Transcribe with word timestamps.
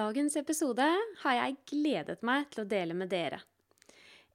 Dagens 0.00 0.36
episode 0.38 0.84
har 1.20 1.34
jeg 1.36 1.56
gledet 1.68 2.22
meg 2.24 2.46
til 2.54 2.62
å 2.62 2.68
dele 2.68 2.94
med 2.96 3.10
dere. 3.12 3.40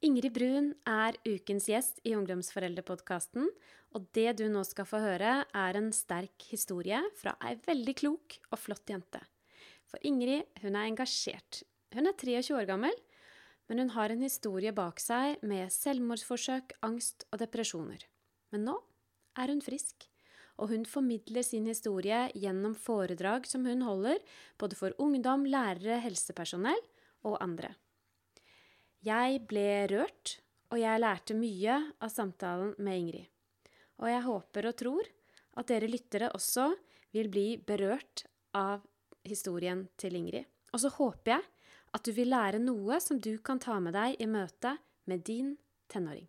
Ingrid 0.06 0.36
Brun 0.36 0.68
er 0.86 1.16
ukens 1.26 1.66
gjest 1.72 2.02
i 2.06 2.12
Ungdomsforeldrepodkasten, 2.14 3.48
og 3.96 4.06
det 4.14 4.36
du 4.38 4.44
nå 4.52 4.62
skal 4.68 4.86
få 4.86 5.00
høre, 5.02 5.32
er 5.48 5.80
en 5.80 5.90
sterk 5.96 6.46
historie 6.52 7.00
fra 7.18 7.34
ei 7.48 7.56
veldig 7.66 7.96
klok 7.98 8.38
og 8.52 8.62
flott 8.62 8.94
jente. 8.94 9.24
For 9.90 9.98
Ingrid, 10.06 10.46
hun 10.62 10.76
er 10.76 10.92
engasjert. 10.92 11.64
Hun 11.96 12.12
er 12.12 12.20
23 12.20 12.60
år 12.60 12.70
gammel, 12.70 12.94
men 13.66 13.82
hun 13.82 13.94
har 13.96 14.14
en 14.14 14.26
historie 14.28 14.76
bak 14.76 15.02
seg 15.02 15.42
med 15.42 15.74
selvmordsforsøk, 15.74 16.78
angst 16.86 17.26
og 17.32 17.42
depresjoner. 17.42 18.06
Men 18.54 18.68
nå 18.70 18.78
er 19.40 19.56
hun 19.56 19.66
frisk 19.66 20.12
og 20.56 20.72
hun 20.72 20.86
formidler 20.88 21.44
sin 21.44 21.68
historie 21.70 22.26
gjennom 22.36 22.76
foredrag 22.80 23.48
som 23.50 23.66
hun 23.68 23.84
holder, 23.86 24.22
både 24.60 24.78
for 24.80 24.96
ungdom, 25.02 25.46
lærere, 25.50 26.00
helsepersonell 26.04 26.82
og 27.28 27.38
andre. 27.44 27.74
Jeg 29.06 29.44
ble 29.50 29.86
rørt, 29.92 30.40
og 30.74 30.80
jeg 30.82 31.02
lærte 31.02 31.38
mye 31.38 31.78
av 32.02 32.10
samtalen 32.10 32.74
med 32.82 33.02
Ingrid. 33.02 33.28
Og 34.02 34.10
jeg 34.10 34.26
håper 34.26 34.70
og 34.70 34.78
tror 34.80 35.10
at 35.56 35.70
dere 35.70 35.92
lyttere 35.92 36.32
også 36.36 36.72
vil 37.16 37.30
bli 37.32 37.48
berørt 37.62 38.26
av 38.58 38.84
historien 39.28 39.86
til 40.00 40.18
Ingrid. 40.18 40.48
Og 40.74 40.82
så 40.84 40.92
håper 40.98 41.36
jeg 41.36 41.46
at 41.96 42.04
du 42.04 42.12
vil 42.16 42.34
lære 42.34 42.60
noe 42.60 43.00
som 43.04 43.22
du 43.22 43.38
kan 43.40 43.62
ta 43.62 43.78
med 43.80 43.96
deg 43.96 44.18
i 44.20 44.28
møte 44.28 44.76
med 45.08 45.24
din 45.28 45.54
tenåring. 45.92 46.28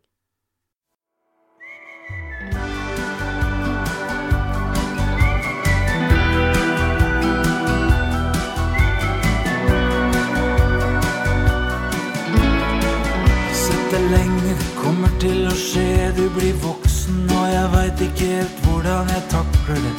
Sett 13.97 14.11
det 14.11 14.13
lenge, 14.13 14.55
kommer 14.77 15.13
til 15.23 15.47
å 15.49 15.53
skje. 15.57 16.11
Du 16.13 16.27
blir 16.35 16.57
voksen, 16.61 17.23
og 17.33 17.45
jeg 17.49 17.69
veit 17.73 18.03
ikke 18.05 18.27
helt 18.29 18.59
hvordan 18.67 19.09
jeg 19.09 19.23
takler 19.33 19.79
det. 19.87 19.93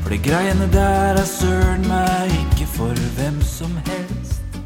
For 0.00 0.14
de 0.14 0.18
greiene 0.24 0.68
der 0.72 1.20
er 1.20 1.28
søren 1.28 1.84
meg 1.84 2.32
ikke 2.32 2.68
for 2.78 3.02
hvem 3.18 3.36
som 3.44 3.76
helst. 3.90 4.56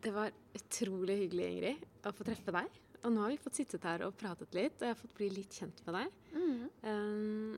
Det 0.00 0.14
var 0.16 0.32
utrolig 0.56 1.18
hyggelig, 1.26 1.50
Ingrid, 1.50 1.84
å 2.08 2.14
få 2.16 2.28
treffe 2.30 2.56
deg. 2.56 2.80
Og 3.02 3.12
nå 3.12 3.26
har 3.26 3.34
vi 3.34 3.40
fått 3.44 3.60
sittet 3.60 3.84
her 3.90 4.06
og 4.08 4.16
pratet 4.16 4.56
litt, 4.56 4.80
og 4.80 4.88
jeg 4.88 4.94
har 4.94 5.00
fått 5.02 5.16
bli 5.20 5.28
litt 5.36 5.60
kjent 5.60 5.84
med 5.84 6.00
deg. 6.00 6.18
Um, 6.88 7.54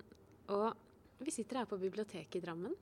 og 0.59 1.23
vi 1.23 1.39
sitter 1.39 1.63
her 1.63 1.71
på 1.71 1.79
biblioteket 1.79 2.43
i 2.43 2.47
Drammen 2.49 2.75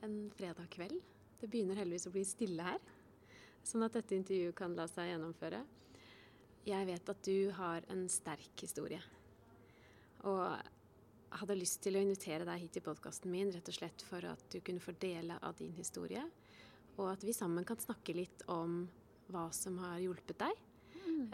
en 0.00 0.20
fredag 0.32 0.72
kveld. 0.72 0.96
Det 1.44 1.52
begynner 1.52 1.84
heldigvis 1.84 2.08
å 2.08 2.16
bli 2.16 2.24
stille 2.24 2.72
her, 2.72 2.80
sånn 3.68 3.84
at 3.86 3.96
dette 3.96 4.16
intervjuet 4.16 4.56
kan 4.58 4.74
la 4.76 4.86
seg 4.90 5.10
gjennomføre. 5.12 5.62
Jeg 6.64 6.88
vet 6.88 7.10
at 7.12 7.22
du 7.26 7.50
har 7.58 7.84
en 7.92 8.06
sterk 8.08 8.64
historie. 8.64 9.00
Og 10.24 10.56
hadde 11.40 11.56
lyst 11.58 11.80
til 11.84 11.98
å 11.98 12.02
invitere 12.04 12.46
deg 12.46 12.62
hit 12.62 12.78
i 12.78 12.84
podkasten 12.84 13.32
min 13.32 13.50
rett 13.52 13.68
og 13.68 13.76
slett 13.76 14.04
for 14.06 14.24
at 14.28 14.44
du 14.52 14.60
kunne 14.64 14.82
få 14.82 14.94
dele 15.02 15.36
av 15.42 15.56
din 15.58 15.74
historie, 15.76 16.22
og 16.94 17.08
at 17.10 17.24
vi 17.26 17.34
sammen 17.34 17.66
kan 17.66 17.80
snakke 17.82 18.14
litt 18.14 18.44
om 18.52 18.84
hva 19.34 19.48
som 19.56 19.80
har 19.82 19.98
hjulpet 19.98 20.38
deg. 20.44 20.60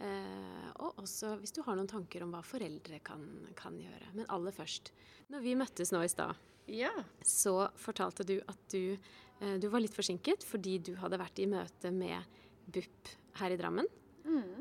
Eh, 0.00 0.68
og 0.80 0.98
også 1.02 1.34
hvis 1.40 1.52
du 1.56 1.60
har 1.66 1.76
noen 1.76 1.88
tanker 1.90 2.24
om 2.24 2.32
hva 2.34 2.40
foreldre 2.44 3.00
kan, 3.04 3.22
kan 3.58 3.76
gjøre. 3.80 4.12
Men 4.16 4.28
aller 4.32 4.54
først, 4.56 4.92
når 5.32 5.44
vi 5.44 5.56
møttes 5.58 5.92
nå 5.92 6.02
i 6.04 6.10
stad, 6.10 6.34
Ja. 6.70 6.90
så 7.22 7.68
fortalte 7.76 8.24
du 8.24 8.40
at 8.46 8.60
du, 8.72 8.96
du 9.40 9.68
var 9.72 9.80
litt 9.80 9.96
forsinket 9.96 10.44
fordi 10.44 10.74
du 10.84 10.90
hadde 11.00 11.20
vært 11.20 11.40
i 11.40 11.46
møte 11.48 11.92
med 11.94 12.26
BUP 12.68 13.14
her 13.40 13.54
i 13.54 13.56
Drammen, 13.56 13.88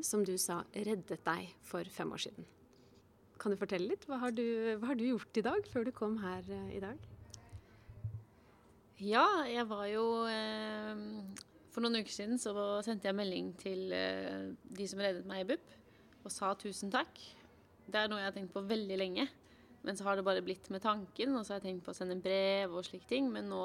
som 0.00 0.24
du 0.24 0.32
sa 0.40 0.62
reddet 0.72 1.20
deg 1.26 1.52
for 1.68 1.84
fem 1.92 2.14
år 2.16 2.24
siden. 2.24 2.48
Kan 3.40 3.54
du 3.54 3.60
fortelle 3.60 3.88
litt? 3.88 4.04
Hva 4.08 4.18
har 4.20 4.34
du, 4.36 4.44
hva 4.80 4.90
har 4.90 4.98
du 5.00 5.06
gjort 5.06 5.38
i 5.40 5.44
dag, 5.44 5.68
før 5.72 5.86
du 5.88 5.94
kom 5.96 6.18
her 6.20 6.44
eh, 6.44 6.76
i 6.76 6.82
dag? 6.82 7.08
ja, 9.00 9.24
jeg 9.48 9.64
var 9.64 9.86
jo 9.88 10.04
eh, 10.28 10.98
For 11.72 11.80
noen 11.80 12.02
uker 12.02 12.12
siden 12.12 12.40
så 12.40 12.52
sendte 12.84 13.08
jeg 13.08 13.16
melding 13.16 13.54
til 13.60 13.94
eh, 13.96 14.50
de 14.76 14.88
som 14.90 15.00
reddet 15.00 15.28
meg 15.28 15.44
i 15.44 15.48
BUP, 15.54 15.76
og 16.20 16.34
sa 16.34 16.52
tusen 16.58 16.92
takk. 16.92 17.16
Det 17.88 17.96
er 17.96 18.10
noe 18.10 18.20
jeg 18.20 18.28
har 18.28 18.36
tenkt 18.36 18.52
på 18.52 18.64
veldig 18.68 18.98
lenge. 19.00 19.24
Men 19.80 19.96
så 19.96 20.04
har 20.04 20.18
det 20.18 20.26
bare 20.26 20.44
blitt 20.44 20.68
med 20.68 20.84
tanken, 20.84 21.32
og 21.38 21.46
så 21.46 21.54
har 21.54 21.62
jeg 21.62 21.70
tenkt 21.70 21.86
på 21.86 21.94
å 21.94 21.96
sende 21.96 22.18
brev 22.20 22.74
og 22.76 22.84
slike 22.84 23.08
ting. 23.08 23.30
Men 23.32 23.48
nå 23.48 23.62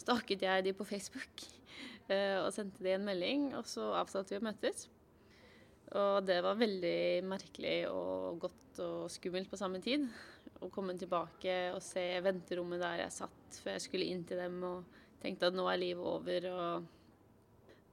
stalket 0.00 0.46
jeg 0.46 0.66
de 0.66 0.76
på 0.76 0.86
Facebook 0.88 1.44
eh, 2.12 2.38
og 2.40 2.50
sendte 2.54 2.84
de 2.84 2.96
en 2.96 3.06
melding, 3.06 3.50
og 3.58 3.68
så 3.68 3.92
avtalte 4.00 4.34
vi 4.34 4.40
å 4.40 4.48
møtes. 4.48 4.88
Og 5.98 6.22
det 6.22 6.38
var 6.44 6.58
veldig 6.58 7.22
merkelig 7.26 7.78
og 7.90 8.38
godt 8.44 8.82
og 8.84 9.10
skummelt 9.10 9.50
på 9.50 9.58
samme 9.58 9.80
tid. 9.82 10.06
Å 10.62 10.68
komme 10.70 10.94
tilbake 10.98 11.56
og 11.74 11.82
se 11.82 12.04
venterommet 12.22 12.82
der 12.82 13.04
jeg 13.04 13.16
satt 13.16 13.58
før 13.62 13.74
jeg 13.74 13.86
skulle 13.88 14.10
inn 14.12 14.22
til 14.28 14.38
dem 14.38 14.60
og 14.66 15.00
tenkte 15.22 15.50
at 15.50 15.56
nå 15.56 15.66
er 15.70 15.80
livet 15.80 16.06
over. 16.06 16.46
Og... 16.52 16.86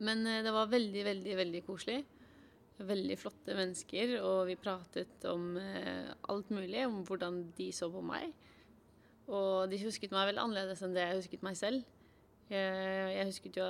Men 0.06 0.24
eh, 0.30 0.44
det 0.46 0.54
var 0.54 0.70
veldig, 0.72 1.04
veldig, 1.10 1.36
veldig 1.42 1.64
koselig. 1.66 2.00
Veldig 2.78 3.16
flotte 3.18 3.56
mennesker, 3.58 4.20
og 4.22 4.44
vi 4.52 4.60
pratet 4.62 5.26
om 5.32 5.56
eh, 5.58 6.14
alt 6.30 6.52
mulig. 6.54 6.84
Om 6.86 7.02
hvordan 7.08 7.42
de 7.58 7.72
så 7.74 7.90
på 7.90 8.04
meg. 8.06 8.30
Og 9.28 9.66
de 9.72 9.82
husket 9.82 10.14
meg 10.14 10.30
veldig 10.30 10.46
annerledes 10.46 10.86
enn 10.86 10.94
det 10.96 11.08
jeg 11.08 11.24
husket 11.24 11.48
meg 11.48 11.58
selv. 11.60 11.82
Jeg, 12.52 13.14
jeg 13.14 13.30
husket 13.30 13.60
jo, 13.60 13.68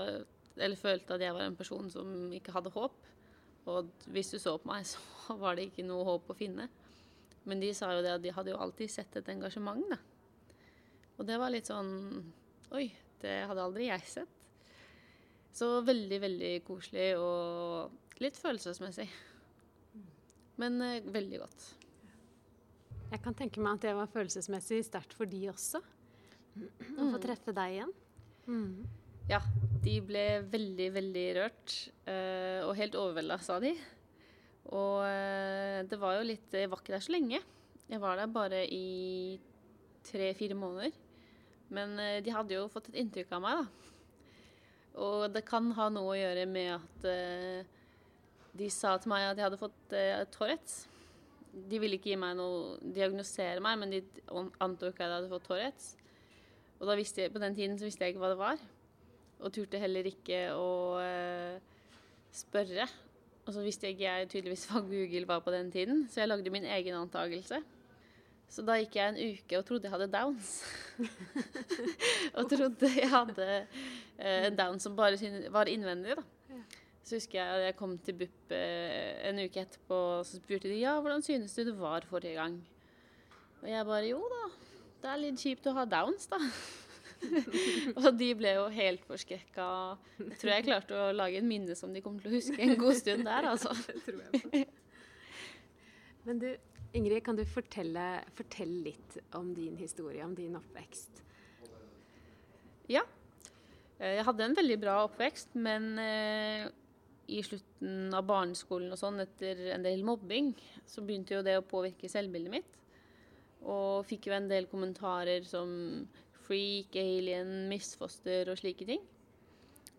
eller 0.58 0.80
følte 0.80 1.16
at 1.16 1.24
jeg 1.26 1.36
var 1.36 1.48
en 1.48 1.58
person 1.58 1.90
som 1.92 2.34
ikke 2.36 2.54
hadde 2.56 2.74
håp. 2.76 2.98
Og 3.68 3.90
hvis 4.14 4.32
du 4.32 4.38
så 4.40 4.56
på 4.62 4.70
meg, 4.72 4.86
så 4.92 5.38
var 5.40 5.58
det 5.58 5.70
ikke 5.70 5.86
noe 5.88 6.06
håp 6.08 6.32
å 6.32 6.38
finne. 6.38 6.70
Men 7.48 7.64
de 7.64 7.72
sa 7.76 7.94
jo 7.96 8.04
det 8.04 8.16
at 8.18 8.24
de 8.24 8.34
hadde 8.36 8.52
jo 8.52 8.60
alltid 8.60 8.92
sett 8.92 9.20
et 9.20 9.30
engasjement, 9.32 9.84
da. 9.92 10.00
Og 11.18 11.26
det 11.26 11.38
var 11.42 11.50
litt 11.50 11.70
sånn 11.70 11.94
Oi, 12.76 12.90
det 13.24 13.38
hadde 13.48 13.64
aldri 13.64 13.88
jeg 13.88 14.10
sett. 14.12 14.34
Så 15.56 15.80
veldig, 15.88 16.18
veldig 16.22 16.52
koselig 16.68 17.08
og 17.18 18.20
litt 18.22 18.38
følelsesmessig. 18.38 19.08
Men 20.62 20.82
eh, 20.84 21.08
veldig 21.08 21.40
godt. 21.42 21.64
Jeg 23.08 23.22
kan 23.24 23.38
tenke 23.40 23.64
meg 23.64 23.78
at 23.78 23.88
det 23.88 23.96
var 23.98 24.12
følelsesmessig 24.12 24.82
sterkt 24.86 25.16
for 25.16 25.30
de 25.32 25.46
også. 25.50 25.80
Å 26.60 27.08
få 27.14 27.22
treffe 27.24 27.56
deg 27.56 27.78
igjen. 27.78 27.96
Ja, 29.28 29.42
de 29.84 29.98
ble 30.08 30.26
veldig, 30.48 30.88
veldig 30.96 31.26
rørt. 31.36 31.76
eh, 32.08 32.64
og 32.64 32.76
helt 32.80 32.96
overvelda, 32.96 33.40
sa 33.44 33.60
de. 33.60 33.74
Og 34.72 35.04
eh, 35.08 35.84
det 35.88 36.00
var 36.00 36.18
jo 36.18 36.28
litt 36.28 36.52
Jeg 36.52 36.70
var 36.72 36.82
ikke 36.82 36.96
der 36.96 37.04
så 37.04 37.14
lenge. 37.16 37.42
Jeg 37.88 38.02
var 38.04 38.20
der 38.20 38.32
bare 38.32 38.66
i 38.72 39.40
tre-fire 40.08 40.56
måneder. 40.56 40.96
Men 41.70 42.00
eh, 42.00 42.22
de 42.24 42.32
hadde 42.32 42.56
jo 42.56 42.70
fått 42.72 42.90
et 42.92 43.02
inntrykk 43.04 43.36
av 43.36 43.44
meg, 43.44 43.64
da. 43.64 43.94
Og 44.98 45.28
det 45.30 45.44
kan 45.46 45.68
ha 45.78 45.90
noe 45.94 46.16
å 46.16 46.18
gjøre 46.18 46.48
med 46.50 46.72
at 46.74 47.68
de 48.58 48.70
sa 48.74 48.96
til 48.98 49.12
meg 49.12 49.28
at 49.28 49.38
jeg 49.38 49.46
hadde 49.46 49.60
fått 49.62 49.94
uh, 49.94 50.24
Tourettes. 50.34 50.88
De 51.70 51.80
ville 51.82 51.98
ikke 51.98 52.12
gi 52.12 52.20
meg 52.20 52.36
noe 52.38 52.78
diagnosere 52.82 53.62
meg, 53.64 53.78
men 53.82 53.94
de 53.94 54.02
antok 54.64 54.98
at 54.98 55.04
jeg 55.06 55.16
hadde 55.16 55.32
fått 55.32 55.48
Tourettes. 55.50 55.92
Og 56.80 56.92
jeg, 57.00 57.32
på 57.34 57.42
den 57.42 57.56
tiden 57.56 57.78
så 57.80 57.88
visste 57.88 58.06
jeg 58.06 58.14
ikke 58.14 58.22
hva 58.22 58.34
det 58.34 58.40
var. 58.40 58.62
Og 59.40 59.54
turte 59.54 59.82
heller 59.82 60.06
ikke 60.10 60.42
å 60.54 60.70
uh, 61.02 61.58
spørre. 62.34 62.88
Og 63.48 63.54
så 63.56 63.64
visste 63.64 63.90
ikke 63.90 64.06
jeg 64.06 64.30
tydeligvis 64.30 64.68
hva 64.70 64.84
Google 64.86 65.28
var 65.30 65.42
på 65.46 65.54
den 65.54 65.72
tiden, 65.72 66.06
så 66.12 66.22
jeg 66.22 66.30
lagde 66.30 66.52
min 66.54 66.68
egen 66.68 66.98
antakelse. 67.00 67.62
Så 68.48 68.64
da 68.64 68.78
gikk 68.80 68.96
jeg 68.96 69.12
en 69.12 69.36
uke 69.36 69.60
og 69.60 69.66
trodde 69.68 69.88
jeg 69.88 69.94
hadde 69.94 70.12
downs. 70.12 70.52
og 72.38 72.50
trodde 72.52 72.92
jeg 72.94 73.12
hadde 73.12 73.48
uh, 73.64 74.50
downs 74.56 74.88
som 74.88 74.96
bare 74.98 75.50
var 75.54 75.72
innvendig, 75.72 76.18
da. 76.20 76.26
Så 77.08 77.16
husker 77.16 77.40
jeg 77.40 77.56
at 77.56 77.66
jeg 77.70 77.76
kom 77.80 77.94
til 78.04 78.18
BUP 78.20 78.52
eh, 78.52 79.30
en 79.30 79.38
uke 79.40 79.62
etterpå, 79.62 79.98
og 80.18 80.26
så 80.28 80.42
spurte 80.42 80.68
de 80.68 80.82
ja, 80.82 80.98
hvordan 81.00 81.22
synes 81.24 81.54
du 81.56 81.62
det 81.64 81.76
var 81.80 82.04
forrige 82.04 82.36
gang? 82.36 82.58
Og 83.62 83.70
jeg 83.70 83.86
bare 83.88 84.10
jo 84.10 84.18
da, 84.28 84.42
det 85.08 85.14
er 85.14 85.22
litt 85.22 85.40
kjipt 85.40 85.68
å 85.70 85.74
ha 85.78 85.86
downs, 85.88 86.28
da. 86.28 86.38
og 88.02 88.08
de 88.20 88.28
ble 88.38 88.52
jo 88.58 88.66
helt 88.76 89.06
forskrekka. 89.08 89.68
Jeg 90.20 90.40
tror 90.42 90.52
jeg 90.52 90.66
klarte 90.68 90.98
å 91.00 91.14
lage 91.16 91.40
en 91.40 91.48
minne 91.48 91.78
som 91.80 91.94
de 91.96 92.04
kommer 92.04 92.26
til 92.26 92.34
å 92.34 92.38
huske 92.42 92.60
en 92.62 92.76
god 92.80 92.98
stund 93.00 93.24
der, 93.26 93.48
altså. 93.54 93.72
Det 93.88 94.02
tror 94.04 94.26
jeg 94.26 94.42
på. 94.44 94.66
Men 96.28 96.42
du, 96.44 96.50
Ingrid, 97.00 97.22
kan 97.24 97.40
du 97.40 97.46
fortelle, 97.48 98.08
fortelle 98.36 98.82
litt 98.90 99.16
om 99.40 99.54
din 99.56 99.80
historie, 99.80 100.26
om 100.26 100.36
din 100.36 100.60
oppvekst? 100.60 101.24
Ja. 102.92 103.06
Eh, 103.98 104.18
Jeg 104.20 104.28
hadde 104.28 104.44
en 104.44 104.58
veldig 104.60 104.78
bra 104.84 104.98
oppvekst, 105.08 105.56
men 105.56 105.94
eh, 106.04 106.68
i 107.32 107.40
slutten 107.48 108.12
av 108.16 108.28
barneskolen 108.28 108.92
og 108.92 109.00
sånn, 109.00 109.24
etter 109.24 109.70
en 109.72 109.88
del 109.88 110.04
mobbing, 110.08 110.52
så 110.88 111.04
begynte 111.04 111.40
jo 111.40 111.46
det 111.48 111.56
å 111.62 111.66
påvirke 111.66 112.12
selvbildet 112.12 112.60
mitt. 112.60 112.76
Og 113.68 114.06
fikk 114.08 114.30
jo 114.30 114.38
en 114.38 114.48
del 114.50 114.70
kommentarer 114.72 115.44
som 115.48 115.70
freak, 116.48 116.96
alien, 116.96 117.68
misfoster 117.72 118.48
og 118.52 118.60
slike 118.62 118.88
ting. 118.88 119.04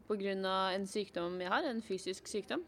pga. 0.08 0.72
en 0.72 0.86
sykdom 0.86 1.40
jeg 1.40 1.48
har, 1.48 1.64
en 1.64 1.82
fysisk 1.82 2.26
sykdom. 2.26 2.64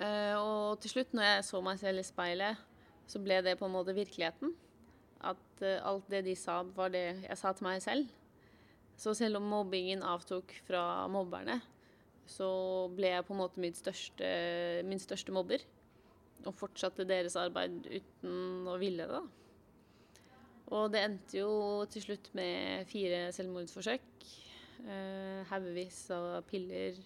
Eh, 0.00 0.34
og 0.36 0.80
til 0.80 0.90
slutt, 0.90 1.14
når 1.14 1.22
jeg 1.22 1.44
så 1.44 1.60
meg 1.60 1.78
selv 1.78 2.02
i 2.02 2.02
speilet, 2.02 2.56
så 3.06 3.18
ble 3.22 3.40
det 3.42 3.58
på 3.58 3.66
en 3.66 3.72
måte 3.72 3.94
virkeligheten. 3.94 4.52
At 5.24 5.62
eh, 5.62 5.80
alt 5.80 6.10
det 6.10 6.24
de 6.26 6.34
sa, 6.36 6.62
var 6.62 6.90
det 6.92 7.22
jeg 7.22 7.38
sa 7.38 7.52
til 7.52 7.68
meg 7.68 7.80
selv. 7.82 8.10
Så 8.96 9.14
selv 9.14 9.38
om 9.38 9.48
mobbingen 9.48 10.02
avtok 10.02 10.52
fra 10.66 11.06
mobberne, 11.12 11.60
så 12.26 12.48
ble 12.96 13.12
jeg 13.12 13.24
på 13.24 13.34
en 13.34 13.40
måte 13.40 13.62
min 13.62 13.76
største, 13.76 14.28
min 14.88 15.00
største 15.00 15.32
mobber. 15.32 15.62
Og 16.44 16.54
fortsatte 16.54 17.06
deres 17.08 17.36
arbeid 17.40 17.86
uten 17.88 18.68
å 18.68 18.76
ville 18.80 19.06
det. 19.10 19.22
Og 20.76 20.90
det 20.92 21.02
endte 21.06 21.38
jo 21.38 21.50
til 21.90 22.02
slutt 22.02 22.32
med 22.36 22.88
fire 22.90 23.28
selvmordsforsøk. 23.34 24.26
Eh, 24.86 25.46
Haugevis 25.50 26.00
av 26.14 26.42
piller 26.50 26.98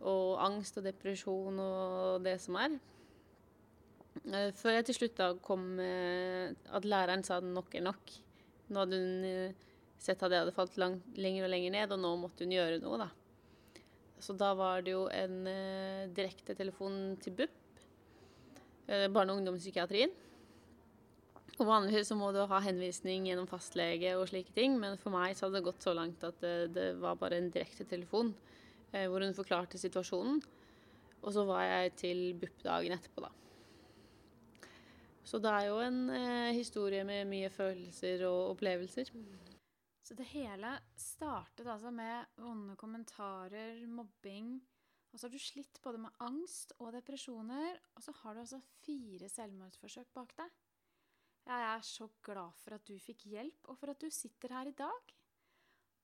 og 0.00 0.38
angst 0.40 0.78
og 0.80 0.86
depresjon 0.86 1.58
og 1.60 2.24
det 2.24 2.36
som 2.40 2.56
er. 2.60 2.76
Eh, 4.28 4.50
før 4.56 4.76
jeg 4.76 4.88
til 4.88 5.00
slutt 5.00 5.18
da 5.18 5.32
kom 5.44 5.72
eh, 5.82 6.52
at 6.72 6.88
læreren 6.88 7.24
sa 7.26 7.40
nok 7.44 7.74
er 7.76 7.86
nok. 7.88 8.14
Nå 8.70 8.84
hadde 8.84 9.00
hun 9.00 9.56
sett 10.00 10.22
at 10.24 10.32
jeg 10.32 10.44
hadde 10.44 10.56
falt 10.56 10.76
langt, 10.80 11.08
lenger 11.20 11.46
og 11.46 11.52
lenger 11.52 11.74
ned, 11.74 11.92
og 11.92 12.00
nå 12.00 12.12
måtte 12.22 12.46
hun 12.46 12.54
gjøre 12.54 12.80
noe, 12.82 13.00
da. 13.02 13.08
Så 14.20 14.36
da 14.36 14.52
var 14.56 14.84
det 14.84 14.94
jo 14.94 15.06
en 15.12 15.36
eh, 15.48 16.08
direktetelefon 16.16 17.16
til 17.24 17.36
BUP, 17.40 17.59
barne- 19.12 19.34
og 19.34 19.40
ungdomspsykiatrien. 19.40 20.12
Og 21.60 21.66
vanligvis 21.68 22.08
så 22.08 22.16
må 22.16 22.30
du 22.32 22.40
ha 22.48 22.60
henvisning 22.64 23.26
gjennom 23.28 23.48
fastlege 23.48 24.14
og 24.16 24.30
slike 24.30 24.54
ting, 24.56 24.78
men 24.80 24.96
for 25.00 25.12
meg 25.12 25.34
så 25.36 25.46
hadde 25.46 25.58
det 25.58 25.66
gått 25.66 25.84
så 25.84 25.92
langt 25.96 26.22
at 26.24 26.38
det, 26.40 26.54
det 26.72 26.86
var 27.02 27.18
bare 27.20 27.36
en 27.36 27.50
direktetelefon 27.52 28.32
eh, 28.94 29.04
hvor 29.10 29.20
hun 29.20 29.36
forklarte 29.36 29.80
situasjonen. 29.80 30.40
Og 31.20 31.34
så 31.36 31.44
var 31.44 31.66
jeg 31.66 31.92
til 32.00 32.22
BUP 32.40 32.64
dagen 32.64 32.96
etterpå, 32.96 33.26
da. 33.26 33.34
Så 35.20 35.38
det 35.38 35.52
er 35.52 35.66
jo 35.68 35.76
en 35.84 36.00
eh, 36.16 36.56
historie 36.56 37.04
med 37.04 37.28
mye 37.28 37.52
følelser 37.52 38.24
og 38.30 38.54
opplevelser. 38.54 39.12
Så 40.00 40.16
det 40.16 40.30
hele 40.32 40.72
startet 40.98 41.68
altså 41.68 41.92
med 41.94 42.40
vonde 42.40 42.74
kommentarer, 42.80 43.84
mobbing. 43.86 44.56
Og 45.10 45.18
så 45.18 45.26
har 45.26 45.32
du 45.34 45.42
slitt 45.42 45.80
både 45.82 45.98
med 45.98 46.22
angst 46.22 46.74
og 46.78 46.92
depresjoner, 46.94 47.78
og 47.96 48.04
så 48.04 48.14
har 48.22 48.34
du 48.34 48.42
altså 48.44 48.60
fire 48.84 49.28
selvmordsforsøk 49.28 50.12
bak 50.14 50.34
deg. 50.38 50.58
Jeg 51.50 51.64
er 51.66 51.80
så 51.82 52.06
glad 52.22 52.58
for 52.62 52.76
at 52.76 52.84
du 52.86 52.94
fikk 53.02 53.24
hjelp, 53.32 53.70
og 53.72 53.78
for 53.80 53.90
at 53.90 54.02
du 54.02 54.10
sitter 54.14 54.54
her 54.54 54.70
i 54.70 54.76
dag. 54.76 55.14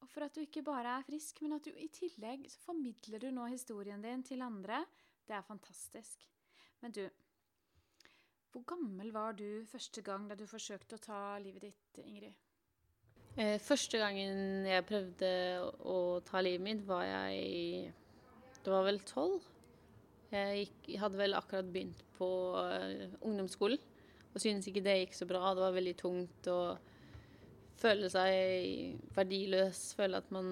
Og 0.02 0.08
for 0.10 0.26
at 0.26 0.34
du 0.34 0.42
ikke 0.42 0.64
bare 0.66 0.96
er 0.98 1.06
frisk, 1.06 1.40
men 1.42 1.56
at 1.56 1.64
du 1.64 1.76
i 1.76 1.88
tillegg 1.92 2.48
så 2.50 2.58
formidler 2.64 3.22
du 3.22 3.30
nå 3.30 3.46
historien 3.52 4.02
din 4.02 4.24
til 4.26 4.42
andre. 4.44 4.82
Det 5.26 5.36
er 5.36 5.46
fantastisk. 5.46 6.26
Men 6.82 6.92
du, 6.92 7.04
hvor 8.52 8.64
gammel 8.74 9.12
var 9.14 9.32
du 9.38 9.64
første 9.70 10.02
gang 10.02 10.28
da 10.30 10.34
du 10.34 10.46
forsøkte 10.50 10.98
å 10.98 11.04
ta 11.06 11.20
livet 11.42 11.68
ditt, 11.68 12.02
Ingrid? 12.04 12.34
Eh, 13.36 13.58
første 13.60 14.00
gangen 14.00 14.64
jeg 14.64 14.84
prøvde 14.88 15.30
å, 15.84 15.96
ta 16.24 16.40
livet 16.40 16.64
mitt, 16.64 16.84
var 16.88 17.04
jeg 17.04 17.92
Det 18.66 18.72
var 18.74 18.86
vel 18.88 18.98
tolv. 19.06 19.44
Jeg, 20.32 20.64
gikk, 20.66 20.88
hadde 20.98 21.20
vel 21.20 21.36
akkurat 21.38 21.68
begynt 21.70 22.00
på 22.16 22.28
uh, 22.58 23.12
ungdomsskolen 23.22 23.78
og 24.34 24.42
syntes 24.42 24.66
ikke 24.68 24.82
det 24.84 24.96
gikk 24.98 25.14
så 25.16 25.28
bra. 25.30 25.54
Det 25.54 25.62
var 25.62 25.76
veldig 25.76 25.94
tungt 26.00 26.48
å 26.50 26.58
føle 27.80 28.10
seg 28.12 28.98
verdiløs, 29.14 29.84
føle 29.96 30.18
at 30.18 30.32
man 30.34 30.50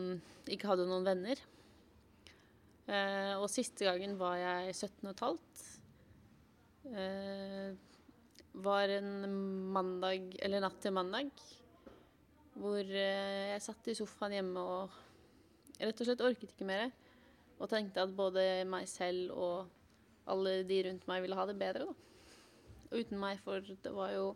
ikke 0.49 0.70
hadde 0.70 0.87
noen 0.88 1.05
venner. 1.08 1.43
Uh, 2.87 3.43
og 3.43 3.50
siste 3.50 3.88
gangen 3.88 4.14
var 4.20 4.38
jeg 4.38 4.78
17 4.78 5.10
15. 5.10 5.67
Uh, 6.94 7.75
var 8.64 8.94
en 8.94 9.10
mandag, 9.75 10.31
eller 10.46 10.62
natt 10.62 10.78
til 10.81 10.94
mandag, 10.94 11.32
hvor 12.55 12.78
eh, 12.78 13.50
jeg 13.50 13.62
satt 13.64 13.88
i 13.90 13.96
sofaen 13.99 14.37
hjemme 14.37 14.62
og 14.62 14.93
rett 15.81 15.99
og 15.99 16.06
slett 16.06 16.22
orket 16.22 16.52
ikke 16.52 16.69
mer. 16.69 16.93
Og 17.61 17.71
tenkte 17.71 18.03
at 18.03 18.17
både 18.17 18.65
meg 18.69 18.89
selv 18.91 19.33
og 19.35 19.71
alle 20.31 20.62
de 20.67 20.81
rundt 20.89 21.06
meg 21.11 21.23
ville 21.25 21.39
ha 21.39 21.47
det 21.47 21.59
bedre. 21.61 21.87
da. 21.87 21.95
Uten 22.95 23.19
meg, 23.19 23.41
for 23.45 23.61
det 23.61 23.93
var 23.93 24.12
jo, 24.15 24.35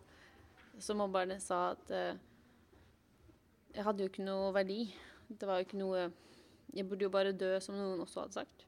som 0.82 0.98
mobberne 1.00 1.38
sa, 1.40 1.72
at 1.76 1.92
eh, 1.94 2.18
jeg 3.74 3.84
hadde 3.86 4.04
jo 4.04 4.10
ikke 4.10 4.26
noe 4.26 4.52
verdi. 4.54 4.80
Det 5.28 5.48
var 5.48 5.60
jo 5.60 5.68
ikke 5.68 5.82
noe 5.82 6.08
Jeg 6.74 6.84
burde 6.84 7.06
jo 7.06 7.10
bare 7.10 7.32
dø, 7.32 7.54
som 7.64 7.78
noen 7.78 8.02
også 8.04 8.26
hadde 8.26 8.36
sagt. 8.42 8.64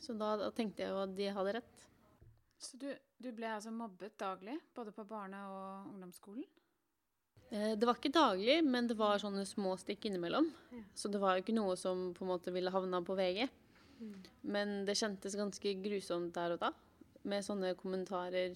Så 0.00 0.14
da, 0.16 0.30
da 0.40 0.46
tenkte 0.56 0.80
jeg 0.80 0.94
jo 0.94 1.02
at 1.02 1.12
de 1.16 1.26
hadde 1.36 1.52
rett. 1.58 1.82
Så 2.60 2.78
du, 2.80 2.86
du 3.20 3.28
ble 3.36 3.50
altså 3.52 3.72
mobbet 3.72 4.16
daglig, 4.20 4.56
både 4.74 4.92
på 4.96 5.04
barne- 5.04 5.42
og 5.48 5.90
ungdomsskolen? 5.92 6.46
Eh, 7.52 7.74
Det 7.76 7.86
var 7.86 7.94
ikke 7.98 8.12
daglig, 8.14 8.60
men 8.64 8.86
det 8.86 8.96
var 8.98 9.18
sånne 9.18 9.44
små 9.46 9.76
stikk 9.78 10.04
innimellom. 10.06 10.50
Ja. 10.72 10.82
Så 10.94 11.10
det 11.10 11.20
var 11.20 11.36
jo 11.36 11.42
ikke 11.42 11.54
noe 11.56 11.76
som 11.76 12.12
på 12.14 12.22
en 12.24 12.30
måte 12.30 12.52
ville 12.54 12.70
havna 12.70 13.00
på 13.02 13.16
VG. 13.18 13.48
Men 14.42 14.84
det 14.86 14.94
kjentes 14.96 15.34
ganske 15.36 15.74
grusomt 15.82 16.32
der 16.32 16.52
og 16.54 16.60
da, 16.62 16.70
med 17.24 17.44
sånne 17.44 17.74
kommentarer 17.76 18.54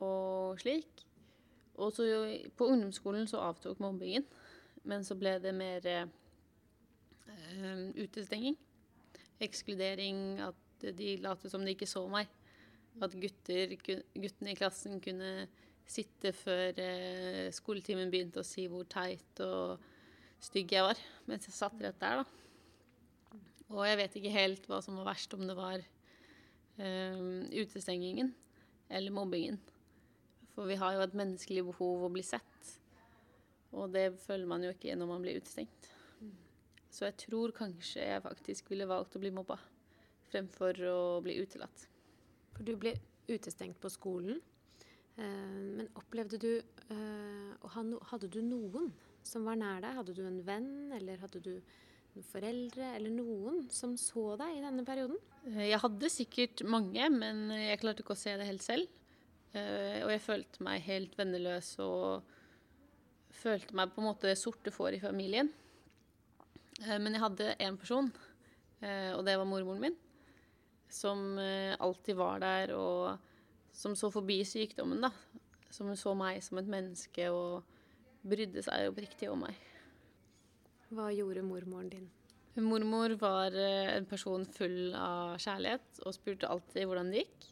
og 0.00 0.58
slik. 0.60 1.06
Og 1.78 1.92
så 1.96 2.04
jo- 2.04 2.50
på 2.56 2.68
ungdomsskolen 2.68 3.26
så 3.28 3.38
avtok 3.40 3.78
mobbingen, 3.80 4.24
men 4.84 5.00
så 5.02 5.14
ble 5.18 5.38
det 5.40 5.54
mer 5.54 5.80
eh, 5.86 6.06
utestenging. 7.96 8.56
Ekskludering, 9.40 10.40
at 10.40 10.54
de 10.96 11.16
lot 11.22 11.40
som 11.50 11.64
de 11.64 11.74
ikke 11.74 11.88
så 11.88 12.02
meg. 12.10 12.28
At 13.00 13.12
gutter, 13.12 13.72
guttene 14.14 14.50
i 14.52 14.56
klassen 14.58 15.00
kunne 15.00 15.46
sitte 15.90 16.32
før 16.36 16.78
eh, 16.78 17.48
skoletimen 17.54 18.12
begynte 18.12 18.42
og 18.42 18.46
si 18.48 18.66
hvor 18.70 18.86
teit 18.90 19.42
og 19.44 19.80
stygg 20.40 20.72
jeg 20.72 20.86
var, 20.86 21.00
mens 21.28 21.48
jeg 21.48 21.56
satt 21.56 21.80
rett 21.82 21.98
der, 22.00 22.22
da. 22.22 23.40
Og 23.70 23.84
jeg 23.86 23.98
vet 24.00 24.16
ikke 24.18 24.34
helt 24.34 24.64
hva 24.70 24.80
som 24.82 24.96
var 24.98 25.10
verst, 25.12 25.34
om 25.36 25.44
det 25.46 25.56
var 25.58 25.82
eh, 25.82 27.24
utestengingen 27.60 28.32
eller 28.90 29.14
mobbingen. 29.14 29.60
For 30.54 30.66
vi 30.66 30.78
har 30.80 30.96
jo 30.96 31.04
et 31.04 31.16
menneskelig 31.18 31.66
behov 31.68 32.06
å 32.06 32.12
bli 32.12 32.24
sett, 32.26 32.74
og 33.70 33.92
det 33.94 34.08
føler 34.24 34.48
man 34.50 34.64
jo 34.66 34.72
ikke 34.74 34.96
når 34.98 35.10
man 35.12 35.22
blir 35.26 35.38
utestengt. 35.38 35.90
Så 36.90 37.06
jeg 37.06 37.20
tror 37.22 37.54
kanskje 37.54 38.02
jeg 38.02 38.24
faktisk 38.24 38.72
ville 38.72 38.88
valgt 38.90 39.14
å 39.14 39.22
bli 39.22 39.30
mobba 39.34 39.60
fremfor 40.30 40.78
å 40.90 40.98
bli 41.24 41.38
utelatt. 41.42 41.86
For 42.54 42.66
du 42.66 42.74
ble 42.78 42.96
utestengt 43.30 43.78
på 43.82 43.90
skolen. 43.92 44.40
Eh, 45.18 45.60
men 45.76 45.88
opplevde 45.98 46.38
du 46.40 46.50
eh, 46.58 47.68
Hadde 48.10 48.30
du 48.30 48.40
noen 48.44 48.90
som 49.26 49.44
var 49.48 49.58
nær 49.60 49.82
deg? 49.84 49.96
Hadde 49.98 50.14
du 50.16 50.22
en 50.26 50.40
venn, 50.46 50.70
eller 50.96 51.20
hadde 51.20 51.42
du 51.44 51.52
noen 52.14 52.26
foreldre, 52.26 52.94
eller 52.96 53.12
noen 53.14 53.64
som 53.72 53.96
så 54.00 54.34
deg 54.40 54.56
i 54.56 54.64
denne 54.64 54.84
perioden? 54.86 55.18
Eh, 55.50 55.68
Jeg 55.70 55.82
hadde 55.82 56.12
sikkert 56.12 56.64
mange, 56.68 57.10
men 57.12 57.48
jeg 57.54 57.82
klarte 57.82 58.04
ikke 58.04 58.16
å 58.16 58.22
se 58.22 58.36
det 58.40 58.48
helt 58.48 58.66
selv. 58.66 58.96
Og 59.50 60.10
jeg 60.12 60.22
følte 60.22 60.62
meg 60.62 60.84
helt 60.86 61.16
venneløs 61.18 61.72
og 61.82 62.28
følte 63.34 63.74
meg 63.74 63.90
på 63.90 63.98
en 63.98 64.06
måte 64.06 64.30
sorte 64.38 64.70
får 64.70 64.94
i 64.94 65.00
familien. 65.02 65.48
Men 66.86 67.16
jeg 67.16 67.22
hadde 67.24 67.48
én 67.58 67.74
person, 67.80 68.06
og 68.78 69.24
det 69.26 69.34
var 69.40 69.48
mormoren 69.50 69.82
min, 69.82 69.96
som 70.86 71.34
alltid 71.34 72.14
var 72.22 72.38
der 72.46 72.76
og 72.78 73.18
som 73.80 73.96
så 73.96 74.10
forbi 74.12 74.42
sykdommen, 74.44 75.00
da. 75.06 75.10
Som 75.72 75.90
så 75.96 76.12
meg 76.18 76.42
som 76.44 76.58
et 76.60 76.68
menneske 76.68 77.30
og 77.32 77.62
brydde 78.26 78.62
seg 78.66 78.90
oppriktig 78.90 79.30
om 79.32 79.46
meg. 79.46 79.56
Hva 80.90 81.08
gjorde 81.14 81.46
mormoren 81.46 81.92
din? 81.92 82.08
Mormor 82.60 83.14
var 83.20 83.54
eh, 83.56 83.92
en 83.94 84.08
person 84.10 84.42
full 84.44 84.90
av 84.98 85.38
kjærlighet 85.40 86.02
og 86.04 86.16
spurte 86.16 86.50
alltid 86.50 86.88
hvordan 86.88 87.12
det 87.12 87.22
gikk. 87.22 87.46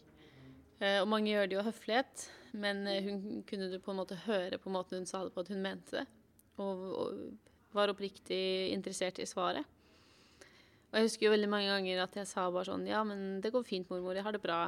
Eh, 0.82 0.98
Og 1.00 1.08
mange 1.08 1.30
gjør 1.30 1.46
det 1.46 1.56
jo 1.56 1.62
av 1.62 1.68
høflighet, 1.70 2.24
men 2.58 2.82
eh, 2.90 3.06
hun 3.06 3.44
kunne 3.48 3.70
du 3.70 3.78
på 3.80 3.94
en 3.94 4.00
måte 4.02 4.18
høre 4.26 4.58
på 4.60 4.72
måten 4.74 5.00
hun 5.00 5.08
sa 5.08 5.22
det 5.24 5.32
på 5.36 5.46
at 5.46 5.52
hun 5.54 5.62
mente 5.64 6.00
det. 6.00 6.04
Og, 6.58 6.82
og 6.98 7.76
var 7.76 7.92
oppriktig 7.92 8.74
interessert 8.74 9.20
i 9.22 9.28
svaret. 9.30 9.62
Og 10.90 10.98
jeg 10.98 11.06
husker 11.06 11.28
jo 11.28 11.32
veldig 11.36 11.50
mange 11.52 11.70
ganger 11.70 12.02
at 12.02 12.16
jeg 12.18 12.28
sa 12.30 12.48
bare 12.50 12.66
sånn 12.66 12.86
Ja, 12.88 13.04
men 13.06 13.40
det 13.44 13.52
går 13.54 13.66
fint, 13.68 13.88
mormor. 13.92 14.16
Jeg 14.18 14.26
har 14.26 14.34
det 14.34 14.42
bra. 14.42 14.60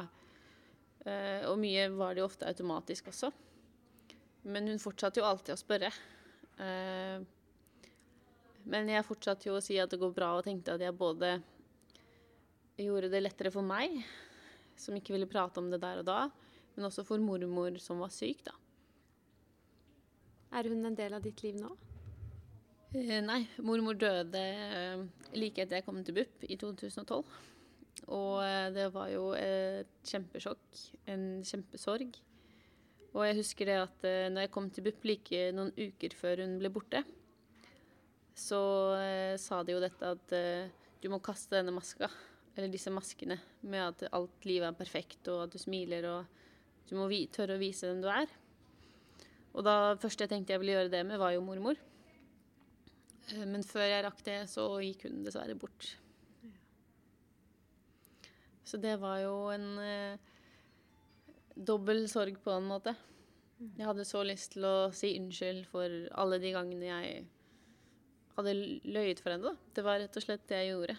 Eh, 1.05 1.47
Og 1.49 1.57
mye 1.61 1.87
var 1.95 2.13
det 2.13 2.21
jo 2.21 2.29
ofte 2.29 2.47
automatisk 2.49 3.09
også. 3.11 3.31
Men 4.43 4.67
hun 4.69 4.81
fortsatte 4.81 5.21
jo 5.21 5.27
alltid 5.27 5.55
å 5.55 5.59
spørre. 5.59 5.91
Eh, 6.61 7.23
men 8.71 8.89
jeg 8.93 9.07
fortsatte 9.07 9.49
jo 9.49 9.57
å 9.57 9.63
si 9.63 9.79
at 9.81 9.89
det 9.89 9.99
går 10.01 10.13
bra, 10.13 10.35
og 10.37 10.45
tenkte 10.45 10.75
at 10.75 10.83
jeg 10.83 10.97
både 10.97 11.35
gjorde 12.81 13.09
det 13.13 13.21
lettere 13.21 13.51
for 13.53 13.65
meg, 13.65 13.99
som 14.77 14.95
ikke 14.97 15.13
ville 15.13 15.29
prate 15.29 15.61
om 15.61 15.69
det 15.69 15.81
der 15.81 16.01
og 16.01 16.07
da, 16.07 16.19
men 16.75 16.87
også 16.87 17.05
for 17.05 17.21
mormor 17.21 17.77
som 17.81 18.01
var 18.01 18.13
syk, 18.13 18.43
da. 18.45 18.53
Er 20.57 20.67
hun 20.69 20.85
en 20.85 20.97
del 20.97 21.13
av 21.15 21.23
ditt 21.23 21.41
liv 21.45 21.57
nå? 21.57 21.69
Eh, 22.93 23.21
nei, 23.23 23.45
mormor 23.63 23.95
døde 23.95 24.41
like 25.37 25.63
etter 25.63 25.79
jeg 25.79 25.85
kom 25.85 26.01
til 26.03 26.17
BUP 26.17 26.45
i 26.49 26.57
2012. 26.59 27.21
Og 28.09 28.41
eh, 28.43 28.71
det 28.73 28.89
var 28.93 29.11
jo 29.11 29.31
et 29.37 29.89
kjempesjokk, 30.07 30.81
en 31.11 31.25
kjempesorg. 31.45 32.17
Og 33.11 33.25
jeg 33.27 33.37
husker 33.41 33.69
det 33.69 33.77
at 33.83 34.07
eh, 34.07 34.27
når 34.31 34.47
jeg 34.47 34.53
kom 34.55 34.69
til 34.71 34.87
BUP 34.87 35.05
like 35.07 35.43
noen 35.55 35.71
uker 35.77 36.15
før 36.17 36.43
hun 36.45 36.57
ble 36.61 36.71
borte, 36.73 37.03
så 38.37 38.61
eh, 38.97 39.37
sa 39.41 39.61
de 39.63 39.75
jo 39.75 39.83
dette 39.83 40.13
at 40.15 40.35
du 41.01 41.09
må 41.11 41.21
kaste 41.23 41.57
denne 41.57 41.73
maska, 41.75 42.09
eller 42.55 42.71
disse 42.71 42.91
maskene, 42.93 43.37
med 43.61 43.83
at 43.85 44.09
alt 44.15 44.45
livet 44.47 44.69
er 44.69 44.77
perfekt, 44.77 45.21
og 45.31 45.45
at 45.45 45.53
du 45.53 45.61
smiler, 45.61 46.07
og 46.09 46.89
du 46.89 46.97
må 46.97 47.07
tørre 47.33 47.57
å 47.57 47.61
vise 47.61 47.89
den 47.89 48.03
du 48.03 48.09
er. 48.11 48.29
Og 49.51 49.65
da 49.67 49.95
første 49.99 50.25
jeg 50.25 50.31
tenkte 50.31 50.55
jeg 50.55 50.61
ville 50.61 50.77
gjøre 50.77 50.91
det 50.93 51.01
med, 51.07 51.19
var 51.19 51.33
jo 51.35 51.43
mormor. 51.43 51.79
Men 53.47 53.63
før 53.63 53.87
jeg 53.87 54.03
rakk 54.05 54.23
det, 54.27 54.37
så 54.51 54.67
gikk 54.83 55.07
hun 55.07 55.23
dessverre 55.25 55.55
bort. 55.59 55.95
Så 58.71 58.79
det 58.79 58.93
var 59.01 59.17
jo 59.19 59.33
en 59.51 59.67
eh, 59.83 60.19
dobbel 61.55 62.05
sorg 62.07 62.37
på 62.39 62.53
en 62.55 62.69
måte. 62.69 62.93
Jeg 63.75 63.83
hadde 63.83 64.05
så 64.07 64.23
lyst 64.23 64.53
til 64.55 64.63
å 64.63 64.75
si 64.95 65.09
unnskyld 65.19 65.65
for 65.67 65.91
alle 66.23 66.39
de 66.39 66.53
gangene 66.55 66.87
jeg 66.87 67.25
hadde 68.37 68.53
løyet 68.87 69.19
for 69.19 69.35
henne. 69.35 69.51
Da. 69.51 69.73
Det 69.75 69.83
var 69.83 69.99
rett 69.99 70.15
og 70.15 70.23
slett 70.23 70.47
det 70.47 70.61
jeg 70.61 70.71
gjorde. 70.71 70.95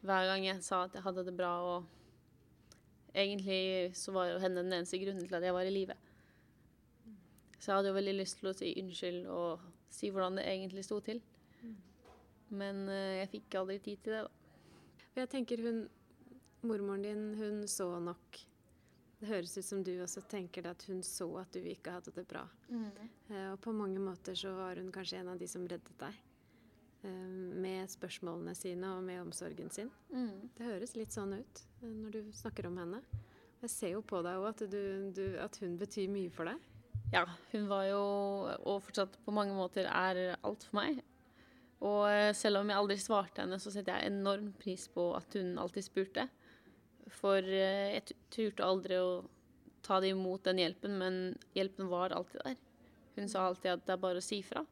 Hver 0.00 0.30
gang 0.30 0.48
jeg 0.48 0.64
sa 0.64 0.86
at 0.86 0.96
jeg 0.96 1.04
hadde 1.04 1.26
det 1.28 1.36
bra, 1.36 1.52
og 1.68 3.12
egentlig 3.12 3.92
så 4.00 4.16
var 4.16 4.32
jo 4.32 4.40
henne 4.40 4.64
den 4.64 4.80
eneste 4.80 5.04
grunnen 5.04 5.28
til 5.28 5.36
at 5.36 5.44
jeg 5.44 5.60
var 5.60 5.68
i 5.68 5.76
live. 5.76 6.00
Så 7.58 7.68
jeg 7.68 7.76
hadde 7.76 7.92
jo 7.92 8.00
veldig 8.00 8.18
lyst 8.18 8.40
til 8.40 8.50
å 8.50 8.56
si 8.56 8.72
unnskyld 8.80 9.26
og 9.36 9.72
si 9.92 10.08
hvordan 10.08 10.40
det 10.40 10.48
egentlig 10.48 10.88
sto 10.88 11.04
til. 11.04 11.20
Men 12.56 12.86
eh, 12.88 13.18
jeg 13.20 13.34
fikk 13.36 13.60
aldri 13.60 13.82
tid 13.84 14.00
til 14.00 14.16
det, 14.16 14.24
da. 14.24 14.38
Jeg 15.20 15.28
tenker 15.28 15.60
hun 15.60 15.84
Mormoren 16.62 17.02
din, 17.02 17.22
hun 17.38 17.62
så 17.68 17.88
nok 18.00 18.38
Det 19.20 19.28
høres 19.30 19.54
ut 19.58 19.64
som 19.66 19.82
du 19.86 19.92
også 20.02 20.22
tenker 20.30 20.66
at 20.66 20.82
hun 20.90 21.02
så 21.06 21.28
at 21.38 21.52
du 21.54 21.60
ikke 21.62 21.92
hadde 21.94 22.10
det 22.14 22.24
bra. 22.30 22.42
Eh, 23.30 23.52
og 23.52 23.60
på 23.62 23.70
mange 23.74 24.00
måter 24.02 24.34
så 24.34 24.50
var 24.56 24.80
hun 24.80 24.90
kanskje 24.94 25.20
en 25.20 25.28
av 25.30 25.38
de 25.38 25.46
som 25.46 25.62
reddet 25.70 25.94
deg. 26.00 26.16
eh, 27.04 27.10
Med 27.62 27.86
spørsmålene 27.92 28.54
sine 28.58 28.90
og 28.96 29.04
med 29.06 29.20
omsorgen 29.22 29.70
sin. 29.70 29.90
Mm. 30.10 30.50
Det 30.58 30.66
høres 30.66 30.96
litt 30.98 31.14
sånn 31.14 31.36
ut 31.38 31.62
eh, 31.82 31.86
når 31.88 32.10
du 32.16 32.32
snakker 32.34 32.66
om 32.66 32.78
henne. 32.82 33.02
Jeg 33.62 33.70
ser 33.70 33.94
jo 33.94 34.02
på 34.02 34.22
deg 34.26 34.42
òg 34.42 34.48
at, 34.50 34.62
at 35.46 35.56
hun 35.62 35.78
betyr 35.78 36.10
mye 36.10 36.30
for 36.34 36.50
deg. 36.50 36.58
Ja, 37.12 37.22
hun 37.52 37.68
var 37.70 37.84
jo, 37.86 38.02
og 38.66 38.82
fortsatt 38.82 39.18
på 39.22 39.30
mange 39.34 39.54
måter 39.54 39.86
er 39.86 40.34
alt 40.42 40.64
for 40.66 40.80
meg. 40.80 40.98
Og 41.82 42.34
selv 42.34 42.58
om 42.62 42.68
jeg 42.70 42.78
aldri 42.78 42.96
svarte 42.98 43.42
henne, 43.42 43.58
så 43.62 43.70
setter 43.70 43.98
jeg 44.00 44.10
enorm 44.16 44.50
pris 44.58 44.88
på 44.90 45.12
at 45.14 45.34
hun 45.38 45.54
alltid 45.62 45.86
spurte. 45.86 46.26
For 47.18 47.38
eh, 47.42 47.98
jeg 47.98 48.18
turte 48.32 48.66
aldri 48.66 48.98
å 49.00 49.22
ta 49.82 49.98
det 50.00 50.12
imot 50.14 50.44
den 50.46 50.62
hjelpen, 50.62 50.94
men 50.98 51.22
hjelpen 51.56 51.90
var 51.90 52.14
alltid 52.14 52.44
der. 52.46 52.60
Hun 53.16 53.28
sa 53.28 53.46
alltid 53.46 53.74
at 53.74 53.86
det 53.86 53.96
er 53.96 54.04
bare 54.04 54.22
å 54.22 54.24
si 54.24 54.40
fra. 54.46 54.62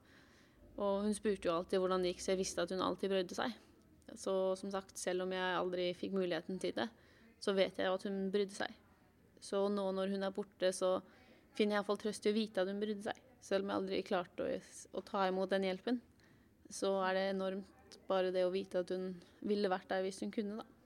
Og 0.80 1.04
hun 1.04 1.16
spurte 1.16 1.50
jo 1.50 1.56
alltid 1.59 1.82
hvordan 1.82 2.04
det 2.04 2.14
gikk, 2.14 2.23
så 2.25 2.32
jeg 2.32 2.40
visste 2.40 2.64
at 2.64 2.73
hun 2.73 2.85
alltid 2.85 3.12
brydde 3.12 3.37
seg. 3.37 3.56
Så 4.18 4.35
som 4.59 4.73
sagt, 4.73 4.97
selv 4.99 5.26
om 5.26 5.35
jeg 5.35 5.56
aldri 5.59 5.90
fikk 5.99 6.14
muligheten 6.16 6.59
til 6.62 6.75
det, 6.76 6.88
så 7.40 7.54
vet 7.56 7.78
jeg 7.78 7.88
jo 7.88 7.97
at 7.99 8.06
hun 8.09 8.23
brydde 8.32 8.56
seg. 8.56 8.78
Så 9.40 9.64
nå 9.73 9.87
når 9.97 10.14
hun 10.14 10.25
er 10.26 10.35
borte, 10.35 10.73
så 10.76 10.99
finner 11.56 11.76
jeg 11.76 11.82
iallfall 11.82 12.00
trøst 12.00 12.26
i 12.26 12.32
å 12.32 12.37
vite 12.37 12.62
at 12.62 12.70
hun 12.70 12.80
brydde 12.80 13.06
seg. 13.11 13.20
Selv 13.44 13.64
om 13.64 13.73
jeg 13.73 13.82
aldri 13.82 14.00
klarte 14.06 14.47
å, 14.47 14.56
å 14.97 15.04
ta 15.04 15.26
imot 15.28 15.52
den 15.52 15.66
hjelpen, 15.68 16.00
så 16.70 16.92
er 17.06 17.16
det 17.16 17.28
enormt 17.32 17.97
bare 18.09 18.32
det 18.35 18.44
å 18.47 18.52
vite 18.52 18.82
at 18.82 18.92
hun 18.94 19.14
ville 19.47 19.70
vært 19.73 19.88
der 19.90 20.04
hvis 20.04 20.20
hun 20.25 20.32
kunne, 20.35 20.61
da. 20.61 20.79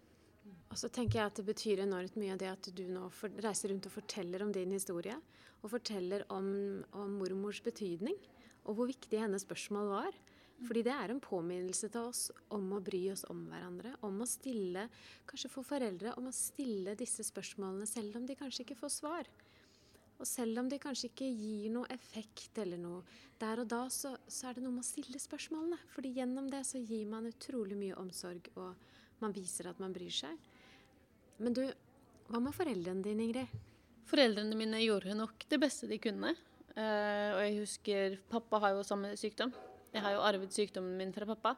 Og 0.75 0.79
så 0.81 0.89
tenker 0.91 1.21
jeg 1.21 1.31
at 1.31 1.37
det 1.39 1.47
betyr 1.47 1.85
enormt 1.85 2.17
mye 2.19 2.35
det 2.35 2.49
at 2.51 2.69
du 2.75 2.83
nå 2.91 3.07
for, 3.15 3.31
reiser 3.45 3.71
rundt 3.71 3.87
og 3.87 3.93
forteller 3.95 4.43
om 4.43 4.49
din 4.51 4.73
historie. 4.75 5.15
Og 5.63 5.71
forteller 5.71 6.25
om, 6.35 6.49
om 6.99 7.13
mormors 7.21 7.61
betydning, 7.63 8.17
og 8.67 8.75
hvor 8.75 8.89
viktig 8.91 9.21
hennes 9.23 9.45
spørsmål 9.47 9.93
var. 9.93 10.17
Fordi 10.67 10.83
det 10.83 10.91
er 10.91 11.13
en 11.15 11.23
påminnelse 11.23 11.93
til 11.95 12.09
oss 12.09 12.25
om 12.57 12.73
å 12.75 12.81
bry 12.83 13.05
oss 13.13 13.23
om 13.31 13.45
hverandre. 13.53 13.93
Om 14.03 14.25
å 14.25 14.27
stille, 14.27 14.89
kanskje 15.31 15.51
for 15.53 15.67
foreldre, 15.69 16.17
om 16.19 16.27
å 16.27 16.35
stille 16.35 16.97
disse 16.99 17.23
spørsmålene 17.27 17.87
selv 17.87 18.19
om 18.19 18.27
de 18.27 18.35
kanskje 18.39 18.65
ikke 18.67 18.81
får 18.81 18.95
svar. 18.97 19.31
Og 20.19 20.27
selv 20.27 20.59
om 20.59 20.73
de 20.73 20.81
kanskje 20.83 21.13
ikke 21.13 21.31
gir 21.31 21.71
noe 21.75 21.87
effekt 21.95 22.59
eller 22.63 22.83
noe 22.83 23.05
der 23.39 23.63
og 23.63 23.71
da, 23.71 23.85
så, 23.95 24.17
så 24.27 24.51
er 24.51 24.59
det 24.59 24.67
noe 24.67 24.75
med 24.75 24.83
å 24.83 24.91
stille 24.91 25.23
spørsmålene. 25.23 25.79
Fordi 25.95 26.17
gjennom 26.19 26.51
det 26.51 26.65
så 26.67 26.83
gir 26.83 27.07
man 27.15 27.31
utrolig 27.31 27.79
mye 27.79 28.03
omsorg, 28.03 28.51
og 28.59 29.23
man 29.23 29.39
viser 29.39 29.71
at 29.71 29.79
man 29.83 29.95
bryr 29.95 30.19
seg. 30.19 30.51
Men 31.43 31.55
du, 31.57 31.63
hva 32.31 32.41
med 32.43 32.55
foreldrene 32.55 33.03
dine, 33.03 33.27
Ingrid? 33.27 33.63
Foreldrene 34.07 34.57
mine 34.59 34.83
gjorde 34.85 35.17
nok 35.17 35.47
det 35.51 35.59
beste 35.63 35.89
de 35.91 35.99
kunne. 36.03 36.35
Eh, 36.75 37.29
og 37.35 37.41
jeg 37.45 37.57
husker 37.61 38.17
Pappa 38.31 38.61
har 38.63 38.75
jo 38.75 38.85
samme 38.87 39.13
sykdom. 39.19 39.53
Jeg 39.95 40.03
har 40.03 40.17
jo 40.17 40.25
arvet 40.27 40.55
sykdommen 40.55 40.97
min 40.99 41.15
fra 41.15 41.27
pappa. 41.29 41.55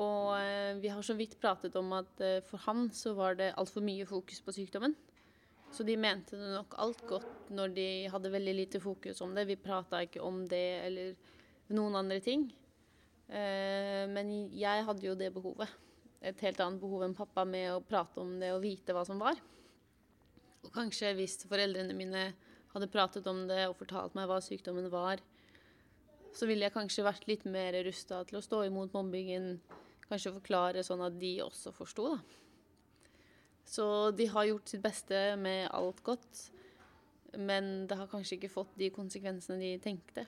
Og 0.00 0.32
eh, 0.38 0.74
vi 0.80 0.90
har 0.92 1.04
så 1.04 1.16
vidt 1.16 1.38
pratet 1.40 1.76
om 1.76 1.92
at 1.96 2.20
eh, 2.24 2.40
for 2.48 2.60
han 2.66 2.86
så 2.96 3.12
var 3.16 3.36
det 3.40 3.52
altfor 3.60 3.84
mye 3.84 4.08
fokus 4.08 4.40
på 4.44 4.54
sykdommen. 4.56 4.96
Så 5.72 5.86
de 5.88 5.96
mente 5.96 6.36
det 6.36 6.50
nok 6.52 6.74
alt 6.84 7.04
godt 7.08 7.52
når 7.56 7.76
de 7.76 7.86
hadde 8.12 8.32
veldig 8.32 8.56
lite 8.56 8.80
fokus 8.80 9.22
om 9.24 9.32
det. 9.36 9.46
Vi 9.48 9.60
prata 9.60 10.02
ikke 10.04 10.20
om 10.24 10.42
det 10.48 10.66
eller 10.82 11.14
noen 11.72 11.96
andre 12.02 12.20
ting. 12.20 12.50
Men 13.32 14.32
jeg 14.52 14.84
hadde 14.84 15.06
jo 15.06 15.14
det 15.16 15.30
behovet. 15.32 15.70
Et 16.22 16.44
helt 16.46 16.60
annet 16.62 16.80
behov 16.82 17.02
enn 17.06 17.16
pappa 17.18 17.44
med 17.48 17.72
å 17.72 17.82
prate 17.82 18.22
om 18.22 18.36
det 18.40 18.52
og 18.54 18.62
vite 18.62 18.94
hva 18.94 19.02
som 19.06 19.18
var. 19.22 19.38
Og 20.62 20.70
kanskje 20.74 21.10
hvis 21.18 21.40
foreldrene 21.50 21.96
mine 21.98 22.28
hadde 22.72 22.90
pratet 22.90 23.26
om 23.28 23.44
det 23.48 23.64
og 23.68 23.76
fortalt 23.80 24.14
meg 24.16 24.28
hva 24.30 24.38
sykdommen 24.44 24.86
var, 24.92 25.20
så 26.32 26.48
ville 26.48 26.64
jeg 26.64 26.74
kanskje 26.74 27.04
vært 27.04 27.26
litt 27.28 27.42
mer 27.44 27.76
rusta 27.84 28.22
til 28.28 28.38
å 28.38 28.44
stå 28.44 28.62
imot 28.68 28.94
mobbingen. 28.96 29.56
Kanskje 30.08 30.34
forklare 30.38 30.84
sånn 30.86 31.02
at 31.04 31.18
de 31.20 31.34
også 31.44 31.74
forsto, 31.76 32.14
da. 32.14 32.20
Så 33.68 33.84
de 34.16 34.26
har 34.32 34.48
gjort 34.48 34.72
sitt 34.72 34.82
beste 34.84 35.20
med 35.40 35.68
alt 35.74 36.02
godt. 36.04 36.46
Men 37.38 37.86
det 37.88 37.96
har 37.96 38.10
kanskje 38.10 38.36
ikke 38.36 38.52
fått 38.52 38.72
de 38.80 38.90
konsekvensene 38.92 39.60
de 39.60 39.76
tenkte. 39.82 40.26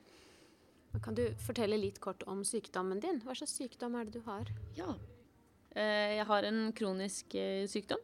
Kan 1.05 1.17
du 1.19 1.25
fortelle 1.43 1.77
litt 1.81 1.99
kort 2.01 2.23
om 2.31 2.45
sykdommen 2.47 3.01
din? 3.03 3.19
Hva 3.25 3.35
slags 3.37 3.57
sykdom 3.59 3.97
er 3.99 4.07
det 4.07 4.21
du 4.21 4.25
har? 4.29 4.49
Ja. 4.79 4.95
Eh, 5.75 6.19
Jeg 6.19 6.27
har 6.29 6.47
en 6.47 6.61
kronisk 6.73 7.35
eh, 7.35 7.67
sykdom. 7.71 8.03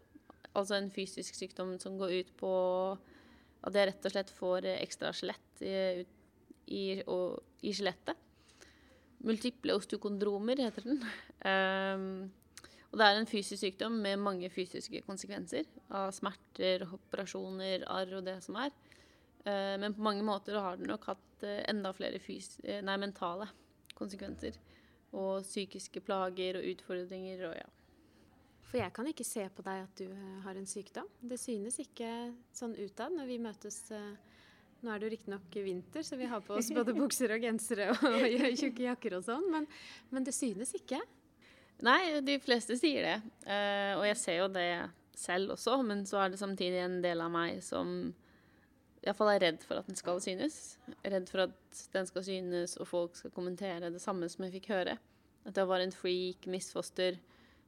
Altså 0.58 0.76
en 0.76 0.90
fysisk 0.90 1.36
sykdom 1.38 1.76
som 1.78 1.98
går 1.98 2.16
ut 2.20 2.32
på 2.40 2.50
at 3.60 3.76
jeg 3.76 3.90
rett 3.90 4.08
og 4.08 4.14
slett 4.14 4.32
får 4.34 4.66
eh, 4.66 4.80
ekstra 4.82 5.12
skjelett 5.14 5.62
i, 5.62 6.02
i, 6.66 6.82
i 6.98 7.72
skjelettet. 7.76 8.26
Multiple 9.22 9.76
osteokondromer 9.76 10.62
heter 10.64 10.86
den. 10.88 11.02
Um, 11.44 12.04
og 12.90 12.98
det 12.98 13.06
er 13.06 13.18
en 13.20 13.28
fysisk 13.28 13.60
sykdom 13.60 14.00
med 14.02 14.18
mange 14.18 14.50
fysiske 14.50 15.04
konsekvenser. 15.06 15.68
Av 15.94 16.10
smerter, 16.16 16.86
operasjoner, 16.96 17.84
arr 17.86 18.16
og 18.18 18.24
det 18.26 18.38
som 18.42 18.58
er. 18.64 18.72
Uh, 19.44 19.76
men 19.78 19.94
på 19.94 20.02
mange 20.02 20.24
måter 20.26 20.58
har 20.58 20.80
den 20.80 20.90
nok 20.90 21.06
hatt 21.12 21.46
enda 21.70 21.92
flere 21.96 22.18
nei, 22.84 22.96
mentale 23.00 23.46
konsekvenser. 23.96 24.58
Og 25.16 25.42
psykiske 25.42 26.00
plager 26.06 26.60
og 26.60 26.66
utfordringer 26.70 27.46
og 27.48 27.54
ja. 27.58 27.68
For 28.70 28.78
jeg 28.78 28.92
kan 28.94 29.08
ikke 29.10 29.26
se 29.26 29.42
på 29.50 29.64
deg 29.66 29.80
at 29.82 29.98
du 29.98 30.04
eh, 30.06 30.34
har 30.44 30.54
en 30.54 30.68
sykdom. 30.70 31.08
Det 31.26 31.40
synes 31.42 31.80
ikke 31.82 32.10
sånn 32.54 32.76
utad 32.78 33.16
når 33.16 33.26
vi 33.26 33.38
møtes. 33.42 33.80
eh, 33.90 34.12
Nå 34.80 34.92
er 34.94 35.00
det 35.02 35.08
jo 35.08 35.12
riktignok 35.12 35.56
vinter, 35.60 36.04
så 36.06 36.16
vi 36.16 36.28
har 36.30 36.40
på 36.40 36.54
oss 36.56 36.70
både 36.78 36.94
bukser 36.96 37.34
og 37.34 37.42
gensere 37.42 37.90
og 37.92 38.22
tjukke 38.56 38.86
jakker 38.86 39.18
og 39.18 39.26
sånn, 39.26 39.44
men, 39.52 39.66
men 40.08 40.24
det 40.24 40.32
synes 40.32 40.70
ikke. 40.78 41.02
Nei, 41.84 42.20
de 42.24 42.38
fleste 42.40 42.78
sier 42.80 43.04
det. 43.04 43.18
Eh, 43.44 43.92
og 43.98 44.06
jeg 44.06 44.16
ser 44.22 44.38
jo 44.38 44.46
det 44.54 44.70
selv 45.20 45.52
også, 45.58 45.74
men 45.84 46.06
så 46.08 46.22
er 46.22 46.32
det 46.32 46.40
samtidig 46.40 46.80
en 46.80 47.00
del 47.04 47.20
av 47.20 47.32
meg 47.34 47.58
som 47.64 48.12
iallfall 49.04 49.32
er 49.32 49.42
redd 49.46 49.62
for 49.64 49.80
at 49.80 49.88
den 49.88 49.98
skal 49.98 50.20
synes. 50.22 50.76
Redd 51.04 51.28
for 51.30 51.46
at 51.46 51.82
den 51.94 52.08
skal 52.08 52.24
synes 52.26 52.76
og 52.80 52.88
folk 52.90 53.16
skal 53.16 53.32
kommentere 53.34 53.92
det 53.92 54.02
samme 54.02 54.28
som 54.32 54.44
jeg 54.46 54.58
fikk 54.58 54.70
høre. 54.74 54.98
At 55.48 55.56
jeg 55.56 55.68
var 55.70 55.80
en 55.80 55.94
freak, 55.94 56.48
misfoster. 56.52 57.16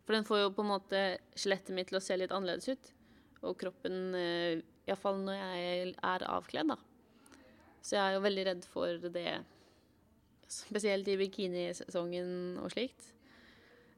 For 0.04 0.16
den 0.16 0.26
får 0.28 0.42
jo 0.42 0.52
på 0.56 0.64
en 0.64 0.72
måte 0.74 1.02
skjelettet 1.38 1.74
mitt 1.76 1.88
til 1.92 2.00
å 2.00 2.04
se 2.04 2.18
litt 2.18 2.34
annerledes 2.34 2.68
ut. 2.68 2.92
Og 3.48 3.56
kroppen, 3.58 4.14
eh, 4.18 4.60
iallfall 4.86 5.22
når 5.22 5.38
jeg 5.38 5.94
er 5.96 6.26
avkledd, 6.28 6.74
da. 6.74 6.76
Så 7.82 7.96
jeg 7.96 8.02
er 8.02 8.14
jo 8.14 8.26
veldig 8.26 8.44
redd 8.46 8.68
for 8.68 9.08
det, 9.16 9.32
spesielt 10.52 11.08
i 11.08 11.16
bikinisesongen 11.18 12.60
og 12.62 12.70
slikt. 12.74 13.08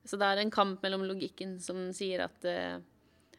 Så 0.04 0.16
det 0.20 0.28
er 0.28 0.40
en 0.40 0.52
kamp 0.52 0.82
mellom 0.84 1.04
logikken 1.08 1.58
som 1.60 1.88
sier 1.96 2.24
at 2.28 2.44
eh, 2.48 2.78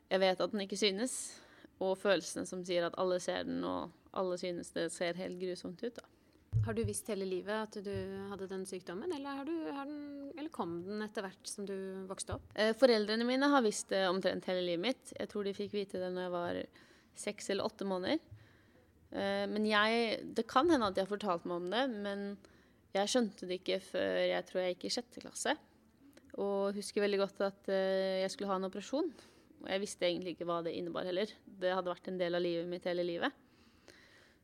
jeg 0.09 0.21
vet 0.21 0.41
at 0.41 0.51
den 0.51 0.65
ikke 0.65 0.77
synes, 0.77 1.39
og 1.83 1.97
følelsene 1.99 2.47
som 2.47 2.63
sier 2.65 2.87
at 2.87 2.97
alle 3.01 3.19
ser 3.23 3.47
den, 3.47 3.63
og 3.67 3.91
alle 4.15 4.37
synes 4.39 4.71
det 4.75 4.89
ser 4.95 5.17
helt 5.19 5.39
grusomt 5.41 5.81
ut. 5.83 5.95
da. 5.97 6.05
Har 6.63 6.73
du 6.73 6.81
visst 6.87 7.09
hele 7.11 7.27
livet 7.27 7.51
at 7.51 7.75
du 7.83 7.91
hadde 8.31 8.47
den 8.47 8.63
sykdommen, 8.65 9.11
eller, 9.11 9.41
har 9.41 9.47
du, 9.47 9.55
har 9.75 9.89
den, 9.89 10.31
eller 10.37 10.51
kom 10.53 10.77
den 10.85 11.03
etter 11.03 11.25
hvert 11.25 11.51
som 11.51 11.67
du 11.67 11.75
vokste 12.09 12.37
opp? 12.37 12.47
Eh, 12.55 12.71
foreldrene 12.77 13.27
mine 13.27 13.49
har 13.51 13.65
visst 13.65 13.91
det 13.91 14.05
omtrent 14.07 14.47
hele 14.49 14.63
livet 14.63 14.85
mitt. 14.87 15.13
Jeg 15.19 15.29
tror 15.31 15.45
de 15.45 15.55
fikk 15.57 15.75
vite 15.75 15.99
det 16.01 16.13
når 16.15 16.27
jeg 16.27 16.35
var 16.37 16.61
seks 17.25 17.51
eller 17.51 17.67
åtte 17.67 17.87
måneder. 17.87 18.23
Eh, 19.11 19.45
men 19.51 19.67
jeg 19.67 20.23
Det 20.35 20.47
kan 20.47 20.69
hende 20.71 20.87
at 20.87 20.95
de 20.95 21.03
har 21.03 21.11
fortalt 21.11 21.45
meg 21.45 21.59
om 21.59 21.69
det, 21.73 21.85
men 21.91 22.25
jeg 22.95 23.11
skjønte 23.11 23.47
det 23.49 23.59
ikke 23.59 23.81
før 23.83 24.19
jeg 24.23 24.47
tror 24.47 24.61
jeg 24.61 24.75
gikk 24.75 24.87
i 24.87 24.95
sjette 24.95 25.23
klasse. 25.23 25.55
Og 26.41 26.75
husker 26.75 27.03
veldig 27.03 27.21
godt 27.21 27.45
at 27.45 27.71
eh, 27.71 28.23
jeg 28.23 28.31
skulle 28.33 28.51
ha 28.51 28.59
en 28.59 28.67
operasjon. 28.67 29.11
Og 29.65 29.71
jeg 29.73 29.81
visste 29.81 30.05
egentlig 30.05 30.35
ikke 30.35 30.45
hva 30.45 30.59
det 30.65 30.75
innebar 30.77 31.07
heller. 31.09 31.31
Det 31.45 31.73
hadde 31.73 31.89
vært 31.89 32.09
en 32.11 32.19
del 32.21 32.37
av 32.37 32.43
livet 32.45 32.69
mitt 32.69 32.85
hele 32.85 33.05
livet. 33.05 33.33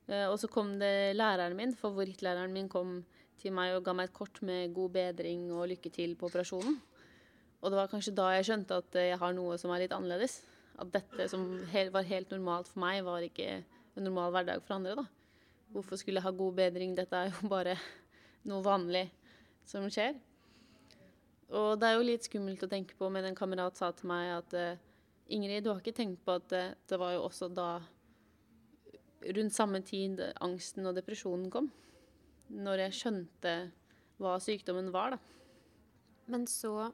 Eh, 0.09 0.25
og 0.25 0.39
så 0.41 0.49
kom 0.49 0.73
det 0.81 1.13
læreren 1.13 1.55
min, 1.57 1.75
favorittlæreren 1.77 2.53
min, 2.55 2.69
kom 2.71 3.03
til 3.41 3.53
meg 3.53 3.75
og 3.75 3.85
ga 3.85 3.93
meg 3.97 4.09
et 4.09 4.15
kort 4.17 4.41
med 4.45 4.73
god 4.73 4.95
bedring 4.97 5.47
og 5.53 5.69
lykke 5.69 5.91
til 5.93 6.17
på 6.17 6.29
operasjonen. 6.29 6.79
Og 7.61 7.69
det 7.69 7.77
var 7.77 7.91
kanskje 7.91 8.15
da 8.17 8.31
jeg 8.33 8.49
skjønte 8.49 8.81
at 8.81 8.97
jeg 8.97 9.21
har 9.21 9.37
noe 9.37 9.57
som 9.61 9.73
er 9.73 9.83
litt 9.83 9.93
annerledes. 9.93 10.39
At 10.81 10.89
dette 10.93 11.27
som 11.29 11.45
var 11.93 12.09
helt 12.09 12.33
normalt 12.33 12.71
for 12.71 12.81
meg, 12.81 13.03
var 13.05 13.21
ikke 13.21 13.49
en 13.61 14.07
normal 14.07 14.33
hverdag 14.33 14.63
for 14.65 14.79
andre. 14.79 14.97
da. 14.97 15.05
Hvorfor 15.71 16.01
skulle 16.01 16.17
jeg 16.17 16.25
ha 16.25 16.33
god 16.33 16.57
bedring? 16.57 16.95
Dette 16.97 17.13
er 17.15 17.29
jo 17.29 17.51
bare 17.51 17.77
noe 18.49 18.65
vanlig 18.65 19.05
som 19.69 19.85
skjer. 19.93 20.17
Og 21.51 21.75
det 21.77 21.87
er 21.87 21.99
jo 21.99 22.07
litt 22.07 22.25
skummelt 22.25 22.63
å 22.65 22.71
tenke 22.71 22.95
på, 22.97 23.09
men 23.11 23.27
en 23.27 23.37
kamerat 23.37 23.77
sa 23.77 23.91
til 23.93 24.09
meg 24.09 24.31
at 24.39 24.57
Ingrid, 25.31 25.63
du 25.63 25.71
har 25.71 25.81
ikke 25.81 25.95
tenkt 25.95 26.23
på 26.25 26.35
at 26.39 26.47
det, 26.51 26.63
det 26.89 26.99
var 26.99 27.15
jo 27.15 27.25
også 27.27 27.49
da 27.53 27.69
rundt 29.37 29.53
samme 29.53 29.81
tid 29.85 30.21
angsten 30.41 30.87
og 30.89 30.97
depresjonen 30.97 31.51
kom. 31.53 31.69
Når 32.51 32.85
jeg 32.87 32.97
skjønte 32.97 33.53
hva 34.21 34.35
sykdommen 34.43 34.91
var, 34.93 35.15
da. 35.15 35.21
Men 36.31 36.47
så 36.47 36.91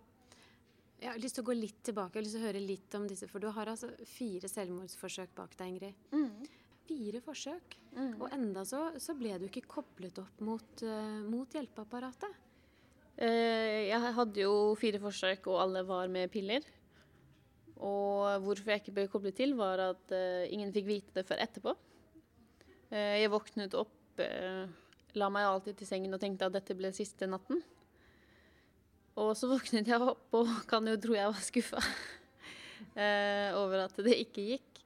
Jeg 0.98 1.12
har 1.12 1.20
lyst 1.22 1.38
til 1.38 1.44
å 1.44 1.48
gå 1.52 1.54
litt 1.54 1.82
tilbake 1.86 2.16
jeg 2.16 2.24
har 2.24 2.26
lyst 2.26 2.36
til 2.38 2.42
å 2.42 2.48
høre 2.48 2.62
litt 2.64 2.96
om 2.98 3.04
disse. 3.06 3.28
For 3.30 3.44
du 3.44 3.52
har 3.54 3.70
altså 3.70 3.92
fire 4.10 4.50
selvmordsforsøk 4.50 5.36
bak 5.38 5.54
deg, 5.60 5.76
Ingrid. 5.76 6.00
Mm. 6.10 6.48
Fire 6.88 7.22
forsøk. 7.22 7.76
Mm. 7.94 8.16
Og 8.16 8.34
enda 8.34 8.64
så, 8.66 8.80
så 8.98 9.14
ble 9.18 9.36
du 9.38 9.46
ikke 9.46 9.68
koblet 9.70 10.18
opp 10.24 10.42
mot, 10.42 10.82
uh, 10.82 11.20
mot 11.28 11.54
hjelpeapparatet. 11.54 12.42
Eh, 13.18 13.90
jeg 13.90 14.14
hadde 14.18 14.42
jo 14.42 14.74
fire 14.78 15.02
forsøk, 15.02 15.48
og 15.50 15.62
alle 15.64 15.86
var 15.86 16.10
med 16.10 16.30
piller. 16.34 16.66
Og 17.78 18.42
hvorfor 18.46 18.74
jeg 18.74 18.82
ikke 18.82 18.96
ble 18.96 19.08
koblet 19.12 19.38
til, 19.38 19.54
var 19.58 19.82
at 19.92 20.14
uh, 20.16 20.46
ingen 20.50 20.74
fikk 20.74 20.88
vite 20.90 21.16
det 21.18 21.26
før 21.28 21.44
etterpå. 21.44 21.74
Uh, 22.90 23.16
jeg 23.20 23.34
våknet 23.34 23.78
opp, 23.78 23.94
la 25.18 25.28
meg 25.30 25.46
alltid 25.46 25.76
til 25.78 25.86
sengen 25.86 26.16
og 26.16 26.22
tenkte 26.22 26.48
at 26.48 26.56
dette 26.56 26.74
ble 26.78 26.90
siste 26.96 27.28
natten. 27.30 27.62
Og 29.18 29.36
så 29.38 29.50
våknet 29.54 29.90
jeg 29.90 30.02
opp 30.02 30.40
og 30.40 30.56
kan 30.70 30.88
jo 30.90 30.98
tro 31.02 31.18
jeg 31.18 31.30
var 31.30 31.46
skuffa 31.46 31.84
over 33.62 33.84
at 33.86 34.02
det 34.06 34.18
ikke 34.24 34.48
gikk. 34.56 34.78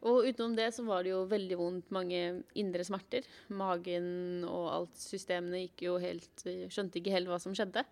Og 0.00 0.24
utenom 0.30 0.54
det 0.56 0.70
så 0.72 0.84
var 0.86 1.04
det 1.04 1.12
jo 1.12 1.26
veldig 1.28 1.56
vondt, 1.60 1.90
mange 1.92 2.20
indre 2.56 2.84
smerter. 2.88 3.26
Magen 3.52 4.46
og 4.48 4.68
alt 4.72 5.00
systemene 5.00 5.60
gikk 5.66 5.84
jo 5.88 5.96
helt 6.00 6.44
Skjønte 6.72 7.00
ikke 7.00 7.12
helt 7.12 7.28
hva 7.28 7.40
som 7.42 7.56
skjedde. 7.56 7.84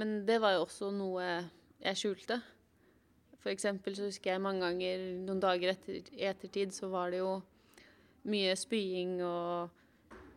Men 0.00 0.22
det 0.26 0.40
var 0.42 0.56
jo 0.56 0.64
også 0.64 0.88
noe 0.94 1.26
jeg 1.84 2.00
skjulte. 2.00 2.40
For 3.44 3.52
eksempel 3.52 3.92
så 3.92 4.06
husker 4.08 4.32
jeg 4.32 4.40
mange 4.40 4.64
ganger 4.64 5.02
noen 5.26 5.40
dager 5.42 5.74
etter, 5.74 5.98
ettertid 6.16 6.72
så 6.72 6.88
var 6.88 7.12
det 7.12 7.18
jo 7.20 7.34
mye 8.32 8.54
spying, 8.56 9.18
og 9.20 9.68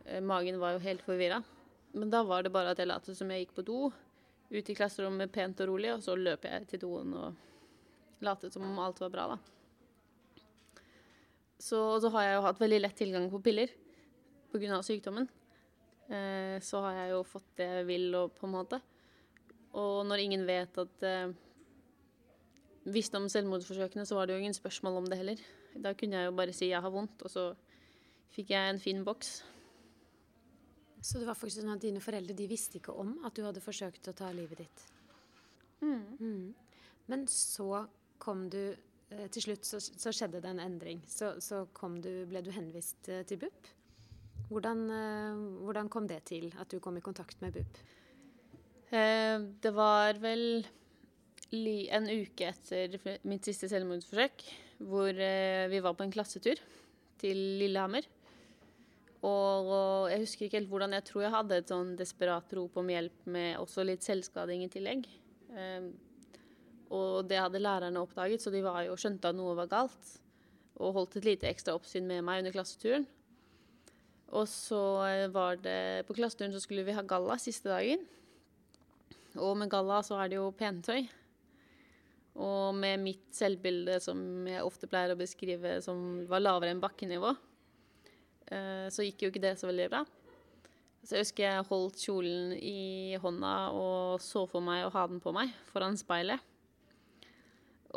eh, 0.04 0.20
magen 0.20 0.60
var 0.60 0.74
jo 0.76 0.82
helt 0.84 1.00
forvirra. 1.06 1.38
Men 1.96 2.12
da 2.12 2.20
var 2.28 2.44
det 2.44 2.52
bare 2.52 2.74
at 2.74 2.82
jeg 2.82 2.90
lot 2.90 3.08
som 3.08 3.32
jeg 3.32 3.46
gikk 3.46 3.54
på 3.56 3.64
do, 3.64 3.78
ut 4.52 4.68
i 4.68 4.76
klasserommet 4.76 5.32
pent 5.32 5.64
og 5.64 5.70
rolig, 5.72 5.94
og 5.94 6.04
så 6.04 6.18
løp 6.20 6.44
jeg 6.44 6.68
til 6.68 6.84
doen 6.84 7.16
og 7.16 8.20
lot 8.28 8.44
som 8.52 8.68
om 8.68 8.84
alt 8.84 9.00
var 9.00 9.14
bra, 9.16 9.26
da. 9.32 9.40
Så, 11.58 11.80
så 12.04 12.12
har 12.12 12.26
jeg 12.26 12.36
jo 12.36 12.44
hatt 12.44 12.60
veldig 12.60 12.84
lett 12.84 13.00
tilgang 13.00 13.32
på 13.32 13.40
piller 13.42 13.72
pga. 14.52 14.82
sykdommen. 14.84 15.32
Eh, 16.12 16.60
så 16.60 16.84
har 16.84 17.02
jeg 17.02 17.10
jo 17.16 17.24
fått 17.24 17.48
det 17.56 17.72
jeg 17.72 17.88
vil, 17.88 18.08
og, 18.20 18.36
på 18.36 18.46
en 18.46 18.56
måte. 18.60 18.84
Og 19.80 20.04
når 20.04 20.28
ingen 20.28 20.44
vet 20.48 20.76
at 20.84 21.08
eh, 21.08 21.32
Visste 22.86 23.18
om 23.18 23.28
selvmordsforsøkene, 23.28 24.06
så 24.06 24.16
var 24.16 24.26
det 24.26 24.36
jo 24.36 24.44
ingen 24.44 24.56
spørsmål 24.56 25.00
om 25.00 25.08
det 25.10 25.18
heller. 25.18 25.40
Da 25.76 25.92
kunne 25.98 26.20
jeg 26.20 26.30
jo 26.30 26.36
bare 26.38 26.54
si 26.56 26.70
jeg 26.70 26.82
har 26.82 26.92
vondt, 26.94 27.24
og 27.26 27.32
så 27.32 27.50
fikk 28.34 28.52
jeg 28.54 28.70
en 28.70 28.80
fin 28.80 29.02
boks. 29.04 29.32
Så 31.00 31.20
det 31.20 31.28
var 31.28 31.38
faktisk 31.38 31.62
sånn 31.62 31.76
at 31.76 31.82
dine 31.82 32.02
foreldre 32.02 32.34
de 32.36 32.48
visste 32.50 32.80
ikke 32.80 32.94
om 32.98 33.18
at 33.26 33.36
du 33.36 33.44
hadde 33.46 33.62
forsøkt 33.62 34.10
å 34.10 34.16
ta 34.16 34.30
livet 34.34 34.64
ditt? 34.64 34.84
Mm. 35.80 36.04
Mm. 36.18 36.46
Men 37.08 37.26
så 37.30 37.84
kom 38.18 38.48
du 38.50 38.60
eh, 38.74 39.28
Til 39.30 39.44
slutt 39.44 39.68
så, 39.68 39.78
så, 39.78 40.10
skjedde 40.10 40.40
det 40.42 40.50
en 40.50 40.62
endring. 40.64 41.04
Så, 41.06 41.36
så 41.44 41.62
du, 42.02 42.10
ble 42.28 42.42
du 42.42 42.50
henvist 42.54 43.08
eh, 43.08 43.22
til 43.28 43.38
BUP. 43.44 43.70
Hvordan, 44.48 44.82
eh, 44.90 45.38
hvordan, 45.62 45.88
kom 45.92 46.08
det 46.10 46.24
til 46.32 46.50
at 46.58 46.70
du 46.72 46.80
kom 46.82 46.98
i 46.98 47.04
kontakt 47.04 47.40
med 47.44 47.54
BUP? 47.54 47.80
Eh, 48.90 49.38
det 49.62 49.74
var 49.76 50.18
vel 50.22 50.66
en 51.52 52.08
uke 52.10 52.50
etter 52.50 52.98
mitt 53.24 53.46
siste 53.48 53.68
selvmordsforsøk, 53.70 54.44
hvor 54.84 55.08
eh, 55.16 55.68
vi 55.72 55.80
var 55.80 55.94
på 55.96 56.04
en 56.04 56.12
klassetur 56.12 56.60
til 57.18 57.38
Lillehammer. 57.60 58.04
Og, 59.26 60.06
jeg 60.12 60.20
husker 60.22 60.46
ikke 60.46 60.60
helt 60.60 60.68
hvordan 60.70 60.92
Jeg 60.94 61.04
tror 61.08 61.22
jeg 61.24 61.32
hadde 61.34 61.56
et 61.58 61.70
sånn 61.72 61.96
desperat 61.98 62.52
rop 62.54 62.76
om 62.78 62.90
hjelp 62.92 63.24
med 63.26 63.58
også 63.58 63.82
litt 63.82 64.06
selvskading 64.06 64.62
i 64.62 64.70
tillegg. 64.70 65.08
Um, 65.50 65.88
og 66.94 67.26
det 67.28 67.40
hadde 67.40 67.60
lærerne 67.60 68.00
oppdaget, 68.00 68.40
så 68.40 68.52
de 68.54 68.62
var 68.62 68.84
jo 68.86 68.94
skjønte 68.96 69.32
at 69.32 69.36
noe 69.36 69.56
var 69.58 69.72
galt. 69.72 70.12
Og 70.78 70.94
holdt 70.94 71.18
et 71.18 71.26
lite 71.26 71.48
ekstra 71.50 71.74
oppsyn 71.74 72.06
med 72.06 72.22
meg 72.22 72.44
under 72.44 72.54
klasseturen. 72.54 73.08
Og 74.28 74.44
så 74.46 74.78
var 75.32 75.56
det 75.56 76.06
På 76.06 76.14
klasseturen 76.14 76.52
så 76.52 76.60
skulle 76.60 76.84
vi 76.84 76.94
ha 76.94 77.02
galla 77.02 77.38
siste 77.40 77.72
dagen. 77.72 78.04
Og 79.34 79.56
med 79.58 79.70
galla 79.72 79.98
så 80.06 80.20
er 80.22 80.30
det 80.30 80.38
jo 80.38 80.52
pentøy. 80.54 81.08
Og 82.38 82.74
med 82.76 83.00
mitt 83.02 83.26
selvbilde, 83.34 83.98
som 84.02 84.20
jeg 84.46 84.62
ofte 84.62 84.86
pleier 84.90 85.14
å 85.14 85.18
beskrive 85.18 85.78
som 85.82 86.22
var 86.30 86.44
lavere 86.44 86.70
enn 86.70 86.82
bakkenivå, 86.82 87.32
eh, 88.52 88.86
så 88.94 89.06
gikk 89.06 89.24
jo 89.24 89.30
ikke 89.32 89.42
det 89.42 89.56
så 89.58 89.66
veldig 89.70 89.88
bra. 89.90 90.04
Så 91.02 91.16
jeg 91.16 91.24
husker 91.24 91.44
jeg 91.44 91.66
holdt 91.70 92.02
kjolen 92.02 92.52
i 92.58 93.16
hånda 93.22 93.54
og 93.74 94.22
så 94.22 94.44
for 94.50 94.62
meg 94.62 94.84
å 94.84 94.92
ha 94.94 95.06
den 95.10 95.22
på 95.24 95.32
meg 95.34 95.50
foran 95.70 95.98
speilet. 95.98 96.42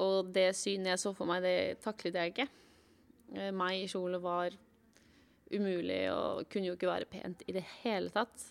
Og 0.02 0.32
det 0.34 0.54
synet 0.56 0.94
jeg 0.94 1.02
så 1.04 1.12
for 1.14 1.30
meg, 1.30 1.44
det 1.44 1.82
taklet 1.84 2.18
jeg 2.18 2.34
ikke. 2.34 2.48
Eh, 3.36 3.52
meg 3.54 3.84
i 3.84 3.90
kjole 3.92 4.22
var 4.24 4.56
umulig 5.52 6.06
og 6.14 6.48
kunne 6.50 6.72
jo 6.72 6.78
ikke 6.78 6.90
være 6.90 7.10
pent 7.12 7.44
i 7.46 7.54
det 7.58 7.66
hele 7.82 8.10
tatt. 8.14 8.48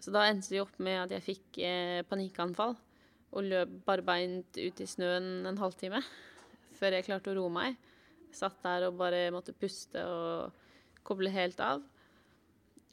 Så 0.00 0.10
da 0.14 0.24
endte 0.26 0.50
det 0.50 0.64
opp 0.64 0.74
med 0.82 1.04
at 1.04 1.14
jeg 1.14 1.26
fikk 1.28 1.60
eh, 1.62 2.00
panikkanfall 2.08 2.74
og 3.34 3.48
løp 3.50 3.72
barbeint 3.86 4.58
ut 4.58 4.80
i 4.80 4.86
snøen 4.88 5.48
en 5.48 5.58
halvtime 5.58 6.00
før 6.78 6.96
jeg 6.96 7.06
klarte 7.06 7.32
å 7.32 7.38
roe 7.38 7.52
meg. 7.52 7.76
Satt 8.34 8.58
der 8.64 8.88
og 8.88 8.98
bare 8.98 9.28
måtte 9.34 9.54
puste 9.54 10.02
og 10.02 11.04
koble 11.06 11.30
helt 11.34 11.60
av. 11.62 11.82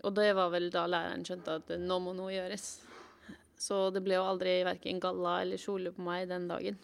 Og 0.05 0.13
det 0.17 0.31
var 0.37 0.51
vel 0.53 0.69
da 0.73 0.87
læreren 0.89 1.25
skjønte 1.25 1.57
at 1.61 1.73
nå 1.81 1.97
må 2.01 2.13
noe 2.17 2.33
gjøres. 2.33 2.67
Så 3.61 3.89
det 3.93 4.01
ble 4.05 4.17
jo 4.17 4.25
aldri 4.25 4.61
verken 4.65 5.01
galla 5.01 5.39
eller 5.43 5.61
kjole 5.61 5.93
på 5.93 6.05
meg 6.05 6.29
den 6.29 6.47
dagen. 6.49 6.77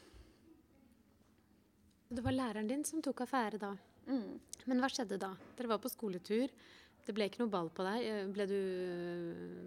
Det 2.07 2.23
var 2.23 2.35
læreren 2.35 2.69
din 2.69 2.85
som 2.87 3.01
tok 3.03 3.25
affære 3.25 3.59
da. 3.61 3.73
Mm. 4.07 4.37
Men 4.69 4.81
hva 4.81 4.89
skjedde 4.91 5.17
da? 5.19 5.33
Dere 5.57 5.73
var 5.73 5.81
på 5.83 5.91
skoletur. 5.91 6.53
Det 7.07 7.15
ble 7.15 7.27
ikke 7.27 7.41
noe 7.41 7.51
ball 7.51 7.69
på 7.73 7.85
deg. 7.87 8.05
Ble 8.35 8.45
du, 8.49 8.59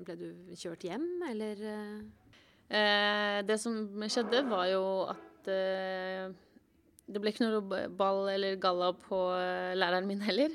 ble 0.04 0.16
du 0.20 0.26
kjørt 0.60 0.86
hjem, 0.86 1.06
eller? 1.30 1.62
Eh, 2.70 3.40
det 3.46 3.58
som 3.58 3.74
skjedde, 4.06 4.44
var 4.46 4.68
jo 4.70 4.84
at 5.10 5.50
eh, 5.50 6.30
det 7.10 7.18
ble 7.18 7.32
ikke 7.32 7.48
noe 7.48 7.86
ball 7.98 8.28
eller 8.30 8.60
galla 8.62 8.92
på 8.94 9.18
eh, 9.34 9.74
læreren 9.74 10.06
min 10.06 10.22
heller. 10.22 10.54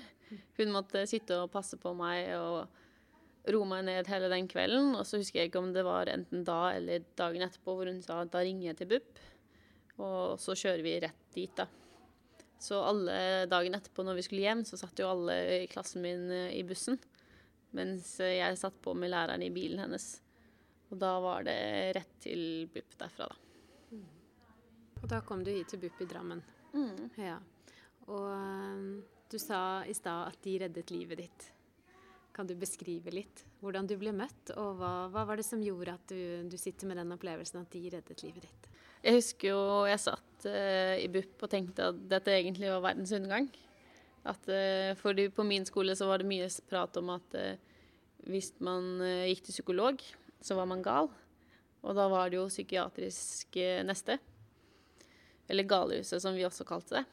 Hun 0.55 0.71
måtte 0.73 1.03
sitte 1.09 1.41
og 1.43 1.51
passe 1.53 1.77
på 1.79 1.91
meg 1.97 2.31
og 2.39 3.51
roe 3.51 3.67
meg 3.69 3.85
ned 3.87 4.09
hele 4.09 4.29
den 4.31 4.47
kvelden. 4.49 4.93
Og 4.95 5.03
så 5.07 5.19
husker 5.19 5.41
jeg 5.41 5.51
ikke 5.51 5.61
om 5.61 5.73
det 5.75 5.85
var 5.85 6.09
enten 6.11 6.45
da 6.47 6.71
eller 6.75 7.05
dagen 7.19 7.45
etterpå 7.45 7.75
hvor 7.77 7.91
hun 7.91 8.01
sa 8.05 8.23
da 8.23 8.43
ringer 8.45 8.71
jeg 8.71 8.79
til 8.79 8.93
BUP. 8.95 9.25
Og 10.05 10.39
så 10.41 10.55
kjører 10.59 10.83
vi 10.83 10.99
rett 11.03 11.27
dit, 11.35 11.51
da. 11.55 11.67
Så 12.59 12.79
alle 12.81 13.45
dagen 13.51 13.75
etterpå 13.77 14.03
når 14.07 14.17
vi 14.17 14.25
skulle 14.25 14.45
hjem, 14.47 14.63
så 14.67 14.79
satt 14.79 14.99
jo 14.99 15.11
alle 15.11 15.35
i 15.59 15.67
klassen 15.71 16.03
min 16.05 16.29
eh, 16.31 16.53
i 16.55 16.63
bussen. 16.67 16.99
Mens 17.75 18.15
jeg 18.23 18.55
satt 18.59 18.77
på 18.83 18.95
med 18.95 19.11
læreren 19.11 19.43
i 19.43 19.51
bilen 19.51 19.83
hennes. 19.83 20.13
Og 20.91 20.99
da 21.01 21.15
var 21.23 21.45
det 21.47 21.57
rett 21.97 22.13
til 22.21 22.69
BUP 22.73 22.97
derfra, 22.99 23.27
da. 23.31 23.41
Mm. 23.95 24.05
Og 25.01 25.09
da 25.11 25.21
kom 25.25 25.43
du 25.45 25.51
hit 25.53 25.73
til 25.73 25.81
BUP 25.81 26.01
i 26.05 26.07
Drammen. 26.09 26.43
Mm. 26.75 27.09
Ja. 27.21 27.39
Og 28.11 28.29
um, 28.29 28.87
du 29.31 29.37
sa 29.41 29.83
i 29.89 29.95
stad 29.97 30.31
at 30.31 30.41
de 30.45 30.57
reddet 30.61 30.93
livet 30.93 31.23
ditt. 31.23 31.49
Kan 32.35 32.47
du 32.49 32.55
beskrive 32.59 33.13
litt 33.13 33.45
hvordan 33.63 33.87
du 33.89 33.95
ble 33.97 34.11
møtt, 34.13 34.51
og 34.59 34.75
hva, 34.77 34.93
hva 35.09 35.23
var 35.25 35.39
det 35.39 35.47
som 35.47 35.63
gjorde 35.63 35.95
at 35.95 36.11
du, 36.11 36.49
du, 36.51 36.57
sitter 36.59 36.89
med 36.89 36.99
den 36.99 37.13
opplevelsen 37.15 37.63
at 37.63 37.71
de 37.73 37.85
reddet 37.95 38.25
livet 38.25 38.45
ditt? 38.45 38.67
Jeg 39.05 39.17
husker 39.17 39.53
jo 39.53 39.61
jeg 39.89 40.01
satt 40.03 40.49
uh, 40.49 40.95
i 41.01 41.07
BUP 41.11 41.45
og 41.45 41.51
tenkte 41.51 41.89
at 41.93 42.03
dette 42.11 42.35
egentlig 42.35 42.69
var 42.73 42.83
verdens 42.85 43.15
undergang. 43.15 43.49
At, 44.25 44.45
uh, 44.49 44.91
fordi 44.99 45.29
på 45.33 45.45
min 45.47 45.65
skole 45.65 45.95
så 45.97 46.09
var 46.09 46.21
det 46.21 46.29
mye 46.29 46.49
prat 46.69 47.01
om 47.01 47.13
at 47.15 47.39
uh, 47.39 47.73
hvis 48.25 48.51
man 48.65 48.97
gikk 49.29 49.43
til 49.45 49.53
psykolog, 49.53 49.99
så 50.45 50.57
var 50.57 50.69
man 50.69 50.83
gal. 50.85 51.09
Og 51.85 51.97
da 51.97 52.05
var 52.09 52.29
det 52.29 52.37
jo 52.37 52.47
psykiatrisk 52.49 53.57
neste. 53.85 54.19
Eller 55.49 55.67
Galehuset, 55.69 56.21
som 56.21 56.37
vi 56.37 56.45
også 56.45 56.65
kalte 56.67 56.99
det. 56.99 57.03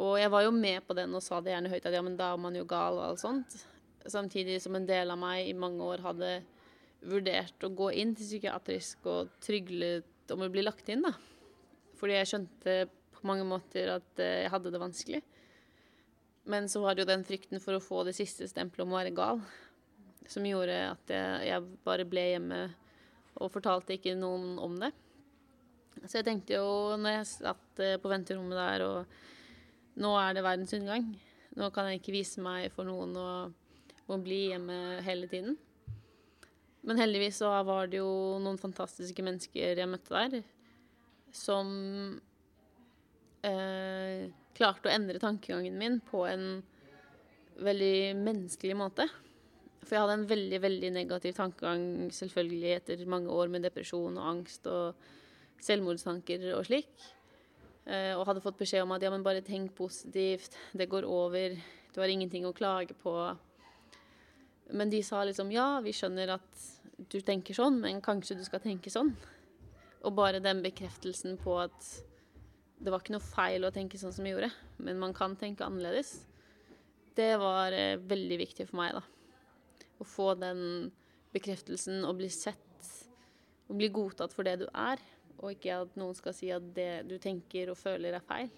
Og 0.00 0.16
jeg 0.16 0.32
var 0.32 0.46
jo 0.46 0.54
med 0.56 0.80
på 0.86 0.96
den 0.96 1.12
og 1.12 1.24
sa 1.24 1.40
det 1.40 1.52
gjerne 1.52 1.72
høyt 1.72 1.86
at 1.88 1.96
ja, 1.96 2.00
men 2.04 2.16
da 2.16 2.30
er 2.32 2.40
man 2.40 2.56
jo 2.56 2.64
gal 2.68 2.96
og 2.96 3.10
alt 3.10 3.20
sånt. 3.20 3.56
Samtidig 4.08 4.56
som 4.64 4.76
en 4.76 4.88
del 4.88 5.12
av 5.12 5.20
meg 5.20 5.50
i 5.50 5.56
mange 5.56 5.84
år 5.84 6.04
hadde 6.04 6.30
vurdert 7.02 7.66
å 7.66 7.72
gå 7.76 7.90
inn 8.00 8.14
til 8.16 8.28
psykiatrisk 8.28 9.04
og 9.10 9.34
tryglet 9.42 10.32
om 10.32 10.44
å 10.44 10.50
bli 10.52 10.64
lagt 10.64 10.88
inn, 10.92 11.04
da. 11.04 11.12
Fordi 12.00 12.16
jeg 12.16 12.30
skjønte 12.30 12.76
på 13.12 13.26
mange 13.28 13.44
måter 13.46 13.92
at 13.98 14.22
eh, 14.22 14.44
jeg 14.44 14.52
hadde 14.54 14.72
det 14.72 14.80
vanskelig. 14.80 15.20
Men 16.50 16.70
så 16.70 16.80
var 16.82 16.96
det 16.96 17.04
jo 17.04 17.10
den 17.12 17.26
frykten 17.26 17.62
for 17.62 17.76
å 17.76 17.82
få 17.82 18.02
det 18.08 18.16
siste 18.16 18.48
stempelet 18.50 18.86
om 18.86 18.94
å 18.94 18.98
være 18.98 19.14
gal 19.14 19.42
som 20.30 20.46
gjorde 20.46 20.76
at 20.92 21.12
jeg, 21.12 21.48
jeg 21.48 21.66
bare 21.86 22.06
ble 22.08 22.26
hjemme 22.34 22.60
og 23.40 23.52
fortalte 23.52 23.96
ikke 23.96 24.14
noen 24.18 24.58
om 24.62 24.76
det. 24.80 24.92
Så 26.06 26.18
jeg 26.18 26.26
tenkte 26.26 26.56
jo, 26.58 26.96
når 26.98 27.18
jeg 27.18 27.28
satt 27.30 27.82
eh, 27.82 27.98
på 28.00 28.10
venterommet 28.10 28.58
der 28.58 28.84
og 28.86 30.00
nå 30.02 30.14
er 30.18 30.36
det 30.36 30.44
verdens 30.44 30.72
undergang. 30.76 31.10
Nå 31.58 31.68
kan 31.74 31.90
jeg 31.90 32.00
ikke 32.00 32.16
vise 32.16 32.42
meg 32.44 32.72
for 32.72 32.88
noen 32.88 33.12
å 33.18 34.18
bli 34.22 34.46
hjemme 34.50 35.00
hele 35.04 35.28
tiden. 35.28 35.56
Men 36.82 36.98
heldigvis 36.98 37.38
så 37.42 37.52
var 37.64 37.90
det 37.90 38.00
jo 38.00 38.40
noen 38.42 38.58
fantastiske 38.60 39.22
mennesker 39.24 39.78
jeg 39.78 39.88
møtte 39.88 40.16
der, 40.16 40.42
som 41.32 41.68
eh, 43.46 44.26
klarte 44.56 44.90
å 44.90 44.92
endre 44.92 45.22
tankegangen 45.22 45.78
min 45.78 46.00
på 46.08 46.24
en 46.26 46.46
veldig 47.62 48.16
menneskelig 48.18 48.76
måte. 48.80 49.06
For 49.82 49.96
jeg 49.96 50.04
hadde 50.04 50.18
en 50.20 50.28
veldig, 50.30 50.60
veldig 50.62 50.90
negativ 50.94 51.34
tankegang 51.36 51.84
selvfølgelig 52.14 52.76
etter 52.76 53.02
mange 53.10 53.32
år 53.34 53.50
med 53.50 53.66
depresjon 53.66 54.14
og 54.14 54.28
angst 54.36 54.68
og 54.70 54.94
selvmordstanker 55.62 56.52
og 56.56 56.66
slik. 56.68 56.92
Eh, 57.82 58.12
og 58.14 58.26
hadde 58.28 58.42
fått 58.44 58.60
beskjed 58.60 58.84
om 58.84 58.94
at 58.94 59.02
ja, 59.02 59.10
men 59.10 59.24
bare 59.26 59.42
tenk 59.42 59.74
positivt, 59.74 60.54
det 60.78 60.86
går 60.90 61.06
over, 61.08 61.56
du 61.92 61.98
har 62.00 62.12
ingenting 62.12 62.46
å 62.46 62.54
klage 62.54 62.94
på. 63.02 63.14
Men 64.72 64.92
de 64.92 65.02
sa 65.04 65.24
liksom 65.26 65.50
ja, 65.52 65.80
vi 65.82 65.94
skjønner 65.96 66.36
at 66.38 66.66
du 67.10 67.18
tenker 67.20 67.56
sånn, 67.56 67.80
men 67.82 68.02
kanskje 68.04 68.38
du 68.38 68.44
skal 68.46 68.62
tenke 68.62 68.92
sånn. 68.92 69.10
Og 70.06 70.14
bare 70.14 70.42
den 70.42 70.62
bekreftelsen 70.62 71.36
på 71.42 71.58
at 71.62 71.90
det 72.82 72.90
var 72.90 73.02
ikke 73.02 73.14
noe 73.14 73.22
feil 73.22 73.66
å 73.66 73.74
tenke 73.74 73.98
sånn 73.98 74.14
som 74.14 74.26
vi 74.26 74.32
gjorde, 74.32 74.50
men 74.82 74.98
man 75.02 75.14
kan 75.14 75.34
tenke 75.38 75.66
annerledes, 75.66 76.20
det 77.18 77.34
var 77.38 77.74
eh, 77.76 77.98
veldig 77.98 78.38
viktig 78.40 78.66
for 78.70 78.80
meg, 78.80 78.96
da. 78.96 79.02
Å 80.02 80.06
få 80.06 80.32
den 80.38 80.90
bekreftelsen 81.32 82.02
og 82.08 82.18
bli 82.18 82.28
sett 82.32 82.90
og 83.70 83.78
bli 83.78 83.88
godtatt 83.94 84.34
for 84.34 84.46
det 84.46 84.58
du 84.64 84.66
er. 84.68 85.00
Og 85.40 85.54
ikke 85.54 85.80
at 85.84 85.96
noen 85.98 86.14
skal 86.18 86.34
si 86.36 86.50
at 86.54 86.64
det 86.76 87.06
du 87.08 87.16
tenker 87.22 87.72
og 87.72 87.78
føler, 87.80 88.14
er 88.14 88.26
feil. 88.26 88.50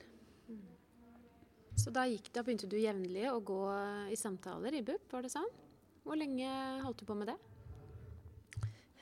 Så 1.78 1.90
da, 1.94 2.04
gikk, 2.07 2.28
da 2.35 2.44
begynte 2.44 2.68
du 2.70 2.76
jevnlig 2.78 3.24
å 3.30 3.40
gå 3.42 3.62
i 4.12 4.18
samtaler 4.18 4.76
i 4.78 4.83
BUP, 4.87 5.09
var 5.11 5.24
det 5.24 5.33
sånn? 5.33 5.48
Hvor 6.04 6.18
lenge 6.20 6.50
holdt 6.85 7.00
du 7.02 7.09
på 7.09 7.16
med 7.18 7.33
det? 7.33 7.38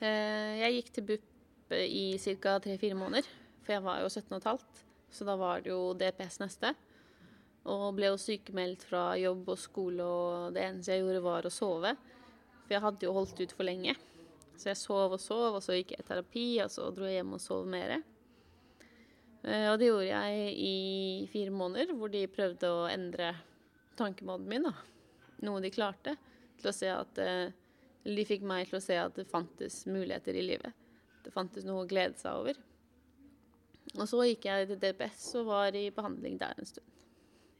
Eh, 0.01 0.61
jeg 0.63 0.79
gikk 0.79 0.89
til 0.95 1.05
BUP 1.11 1.75
i 1.75 2.05
ca. 2.41 2.55
tre-fire 2.63 2.97
måneder, 2.97 3.27
for 3.61 3.75
jeg 3.75 3.85
var 3.85 4.01
jo 4.01 4.09
17 4.09 4.39
15. 4.39 4.81
Så 5.13 5.27
da 5.27 5.35
var 5.37 5.61
det 5.61 5.69
jo 5.69 5.93
DPS 5.97 6.39
neste. 6.41 6.73
Og 7.69 7.93
ble 7.95 8.09
jo 8.09 8.19
sykemeldt 8.19 8.87
fra 8.89 9.13
jobb 9.21 9.53
og 9.53 9.59
skole, 9.61 10.03
og 10.03 10.55
det 10.55 10.65
eneste 10.65 10.95
jeg 10.95 11.03
gjorde, 11.03 11.23
var 11.23 11.45
å 11.47 11.53
sove. 11.53 11.93
For 12.63 12.75
jeg 12.75 12.83
hadde 12.85 13.07
jo 13.07 13.13
holdt 13.15 13.39
ut 13.43 13.55
for 13.55 13.67
lenge. 13.67 13.95
Så 14.55 14.69
jeg 14.69 14.79
sov 14.79 15.15
og 15.15 15.21
sov, 15.21 15.57
og 15.57 15.63
så 15.65 15.75
gikk 15.77 15.95
jeg 15.95 16.03
i 16.03 16.07
terapi, 16.07 16.47
og 16.63 16.71
så 16.71 16.89
dro 16.93 17.07
jeg 17.09 17.19
hjem 17.19 17.35
og 17.35 17.41
sov 17.43 17.65
mer. 17.69 17.97
Eh, 19.43 19.67
og 19.71 19.79
det 19.81 19.89
gjorde 19.89 20.11
jeg 20.11 20.53
i 20.55 20.75
fire 21.31 21.53
måneder, 21.53 21.95
hvor 21.97 22.11
de 22.13 22.23
prøvde 22.31 22.69
å 22.69 22.85
endre 22.91 23.33
tankemåten 23.99 24.47
min. 24.49 24.69
da. 24.69 24.75
Noe 25.43 25.63
de 25.63 25.73
klarte. 25.73 26.15
Til 26.61 26.69
å 26.71 26.75
se 26.75 26.91
at 26.93 27.19
eh, 27.19 27.49
de 28.03 28.27
fikk 28.27 28.45
meg 28.47 28.69
til 28.69 28.79
å 28.79 28.83
se 28.83 28.99
at 28.99 29.17
det 29.19 29.27
fantes 29.29 29.83
muligheter 29.89 30.37
i 30.37 30.45
livet. 30.45 30.83
Det 31.23 31.33
fantes 31.33 31.65
noe 31.67 31.83
å 31.83 31.89
glede 31.89 32.19
seg 32.19 32.39
over. 32.39 32.59
Og 33.93 34.05
så 34.09 34.23
gikk 34.29 34.47
jeg 34.47 34.69
til 34.69 34.79
DPS 34.79 35.25
og 35.41 35.49
var 35.51 35.75
i 35.75 35.89
behandling 35.93 36.37
der 36.39 36.55
en 36.57 36.67
stund. 36.67 36.87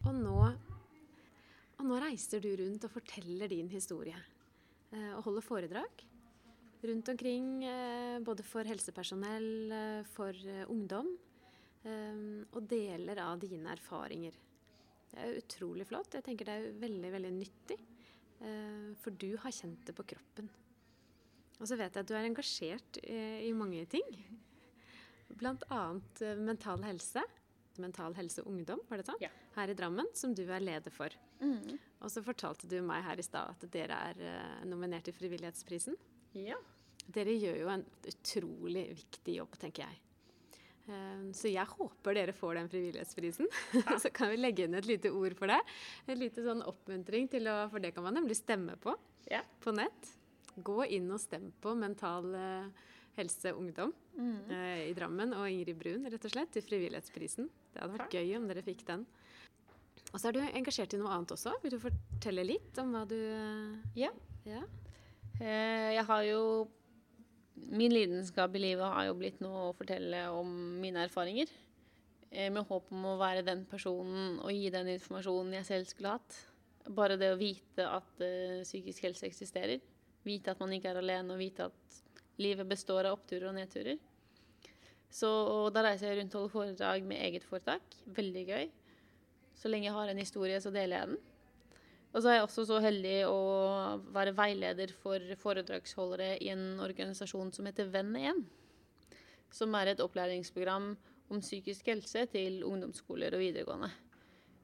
Og 0.03 0.15
nå, 0.17 0.37
og 1.79 1.83
nå 1.87 1.99
reiser 2.03 2.43
du 2.43 2.49
rundt 2.59 2.87
og 2.87 2.91
forteller 2.95 3.51
din 3.51 3.69
historie. 3.71 4.17
Eh, 4.93 5.13
og 5.17 5.23
holder 5.27 5.45
foredrag 5.45 6.09
rundt 6.83 7.09
omkring, 7.09 7.63
eh, 7.63 8.19
både 8.19 8.43
for 8.43 8.67
helsepersonell, 8.67 9.71
eh, 9.71 10.03
for 10.03 10.29
eh, 10.29 10.65
ungdom, 10.67 11.17
og 11.83 12.61
deler 12.71 13.19
av 13.19 13.41
dine 13.41 13.67
erfaringer. 13.73 14.31
Det 15.11 15.17
er 15.19 15.39
utrolig 15.41 15.83
flott. 15.85 16.13
Jeg 16.15 16.23
tenker 16.23 16.47
det 16.47 16.53
er 16.55 16.77
veldig, 16.79 17.09
veldig 17.11 17.31
nyttig, 17.35 17.75
for 19.03 19.11
du 19.11 19.35
har 19.35 19.51
kjent 19.51 19.83
det 19.89 19.93
på 19.97 20.05
kroppen. 20.13 20.47
Og 21.59 21.67
så 21.67 21.75
vet 21.75 21.91
jeg 21.91 22.05
at 22.05 22.07
du 22.07 22.13
er 22.15 22.29
engasjert 22.29 23.01
i 23.03 23.51
mange 23.51 23.83
ting. 23.91 24.15
Annet 25.43 26.23
mental 26.39 26.87
helse. 26.87 27.25
Mental 27.81 28.15
Helse 28.17 28.43
Ungdom, 28.49 28.81
var 28.89 29.01
det 29.01 29.07
sånn? 29.07 29.21
Ja. 29.23 29.31
Her 29.55 29.71
i 29.71 29.77
Drammen, 29.77 30.09
som 30.17 30.35
du 30.35 30.43
er 30.45 30.63
leder 30.63 30.93
for. 30.93 31.13
Mm. 31.41 31.79
Og 32.03 32.11
så 32.11 32.23
fortalte 32.25 32.69
du 32.69 32.77
meg 32.85 33.03
her 33.05 33.19
i 33.19 33.25
stad 33.25 33.55
at 33.55 33.67
dere 33.73 33.99
er 34.11 34.65
nominert 34.69 35.07
til 35.07 35.15
Frivillighetsprisen. 35.17 35.97
Ja. 36.37 36.59
Dere 37.13 37.35
gjør 37.35 37.59
jo 37.59 37.69
en 37.73 37.85
utrolig 38.09 38.87
viktig 38.95 39.37
jobb, 39.41 39.57
tenker 39.59 39.87
jeg. 39.87 40.01
Eh, 40.85 41.31
så 41.35 41.47
jeg 41.47 41.63
håper 41.77 42.17
dere 42.17 42.35
får 42.35 42.59
den 42.59 42.71
frivillighetsprisen. 42.71 43.49
Ja. 43.83 43.97
Så 43.99 44.11
kan 44.13 44.31
vi 44.31 44.39
legge 44.39 44.67
inn 44.67 44.75
et 44.77 44.87
lite 44.87 45.11
ord 45.15 45.35
for 45.39 45.51
det. 45.51 45.59
En 46.07 46.19
lite 46.19 46.43
sånn 46.45 46.63
oppmuntring 46.67 47.29
til 47.31 47.47
å 47.51 47.63
For 47.71 47.83
det 47.83 47.93
kan 47.95 48.05
man 48.05 48.17
nemlig 48.19 48.37
stemme 48.39 48.75
på 48.81 48.95
ja. 49.31 49.43
på 49.63 49.73
nett. 49.75 50.11
Gå 50.55 50.83
inn 50.85 51.09
og 51.11 51.21
stem 51.21 51.49
på 51.63 51.73
Mental 51.77 52.27
eh, 52.37 52.89
Helse 53.17 53.53
Ungdom 53.57 53.93
mm. 54.17 54.37
Eh, 54.49 54.81
i 54.89 54.93
Drammen 54.97 55.35
og 55.37 55.47
Ingrid 55.49 55.79
Brun, 55.79 56.07
rett 56.09 56.25
og 56.27 56.33
slett, 56.33 56.51
til 56.53 56.65
frivillighetsprisen. 56.65 57.49
Det 57.73 57.81
hadde 57.81 57.97
vært 57.97 58.15
gøy 58.15 58.35
om 58.37 58.47
dere 58.49 58.65
fikk 58.65 58.85
den. 58.87 59.05
Og 60.13 60.21
så 60.21 60.29
er 60.29 60.35
du 60.35 60.43
engasjert 60.45 60.93
i 60.93 61.01
noe 61.01 61.11
annet 61.13 61.33
også. 61.33 61.55
Vil 61.63 61.73
du 61.73 61.81
fortelle 61.81 62.45
litt 62.45 62.77
om 62.81 62.93
hva 62.93 63.03
du 63.09 63.17
Ja. 63.97 64.11
ja. 64.45 64.61
Jeg 65.41 66.05
har 66.05 66.23
jo 66.27 66.69
Min 67.53 67.93
lidenskap 67.93 68.55
i 68.55 68.61
livet 68.61 68.85
har 68.85 69.05
jo 69.05 69.17
blitt 69.17 69.39
noe 69.41 69.69
å 69.69 69.75
fortelle 69.77 70.25
om 70.33 70.49
mine 70.81 71.03
erfaringer. 71.05 71.51
Eh, 72.33 72.49
med 72.49 72.65
håp 72.65 72.89
om 72.91 73.05
å 73.11 73.17
være 73.19 73.43
den 73.45 73.61
personen 73.69 74.39
og 74.41 74.49
gi 74.49 74.71
den 74.73 74.89
informasjonen 74.95 75.53
jeg 75.59 75.67
selv 75.67 75.89
skulle 75.89 76.15
hatt. 76.15 76.37
Bare 76.89 77.17
det 77.19 77.29
å 77.29 77.37
vite 77.37 77.85
at 77.85 78.23
uh, 78.25 78.63
psykisk 78.65 79.05
helse 79.05 79.27
eksisterer. 79.29 79.83
Vite 80.25 80.51
at 80.51 80.59
man 80.59 80.73
ikke 80.73 80.89
er 80.89 80.99
alene, 80.99 81.35
og 81.35 81.39
vite 81.39 81.69
at 81.69 81.99
livet 82.41 82.67
består 82.67 83.05
av 83.05 83.19
oppturer 83.19 83.51
og 83.51 83.55
nedturer. 83.59 84.01
Så 85.13 85.29
da 85.73 85.83
reiser 85.85 86.09
jeg 86.09 86.23
rundt 86.23 86.35
og 86.39 86.47
holder 86.47 86.53
foredrag 86.55 87.05
med 87.05 87.21
eget 87.21 87.45
foretak. 87.45 87.85
Veldig 88.17 88.43
gøy. 88.47 88.65
Så 89.53 89.69
lenge 89.69 89.85
jeg 89.85 89.93
har 89.93 90.09
en 90.09 90.21
historie, 90.21 90.57
så 90.61 90.71
deler 90.73 90.97
jeg 90.97 91.11
den. 91.11 91.21
Og 92.13 92.21
så 92.21 92.29
er 92.29 92.35
jeg 92.37 92.45
også 92.45 92.65
så 92.69 92.79
heldig 92.81 93.15
å 93.25 93.37
være 94.13 94.35
veileder 94.37 94.93
for 95.01 95.21
foredragsholdere 95.41 96.35
i 96.45 96.49
en 96.53 96.81
organisasjon 96.81 97.53
som 97.53 97.69
heter 97.69 97.89
Venn1. 97.93 98.43
Som 99.53 99.73
er 99.77 99.93
et 99.93 100.01
opplæringsprogram 100.01 100.91
om 101.33 101.41
psykisk 101.41 101.89
helse 101.89 102.25
til 102.33 102.61
ungdomsskoler 102.65 103.33
og 103.33 103.41
videregående. 103.41 103.89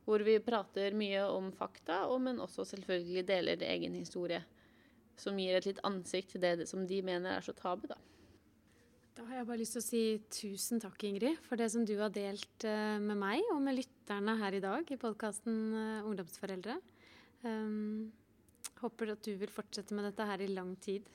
Hvor 0.05 0.25
vi 0.25 0.39
prater 0.41 0.97
mye 0.97 1.25
om 1.29 1.51
fakta, 1.53 2.03
men 2.21 2.41
også 2.41 2.65
selvfølgelig 2.73 3.27
deler 3.29 3.65
egen 3.69 3.97
historie. 3.97 4.41
Som 5.17 5.37
gir 5.37 5.57
et 5.57 5.69
litt 5.69 5.81
ansikt 5.85 6.33
til 6.33 6.41
det 6.41 6.69
som 6.69 6.85
de 6.89 7.01
mener 7.05 7.37
er 7.37 7.45
så 7.45 7.53
tabu, 7.53 7.85
da. 7.89 7.97
Da 9.19 9.25
har 9.27 9.41
jeg 9.41 9.47
bare 9.49 9.59
lyst 9.59 9.73
til 9.75 9.81
å 9.81 9.83
si 9.83 10.01
tusen 10.31 10.79
takk, 10.79 11.01
Ingrid, 11.03 11.41
for 11.43 11.59
det 11.59 11.65
som 11.73 11.83
du 11.83 11.91
har 11.99 12.11
delt 12.15 12.63
eh, 12.63 13.01
med 13.03 13.17
meg 13.19 13.43
og 13.51 13.57
med 13.65 13.75
lytterne 13.75 14.37
her 14.39 14.55
i 14.55 14.61
dag 14.63 14.87
i 14.87 14.97
podkasten 15.01 15.57
eh, 15.75 16.05
Ungdomsforeldre. 16.07 16.77
Um, 17.43 18.13
håper 18.79 19.11
at 19.11 19.25
du 19.27 19.33
vil 19.41 19.51
fortsette 19.51 19.97
med 19.97 20.05
dette 20.07 20.23
her 20.23 20.39
i 20.39 20.47
lang 20.47 20.69
tid. 20.79 21.09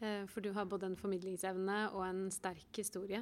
Uh, 0.00 0.24
for 0.32 0.40
du 0.40 0.54
har 0.56 0.70
både 0.70 0.88
en 0.88 0.96
formidlingsevne 0.96 1.76
og 1.90 2.06
en 2.06 2.22
sterk 2.32 2.80
historie 2.80 3.20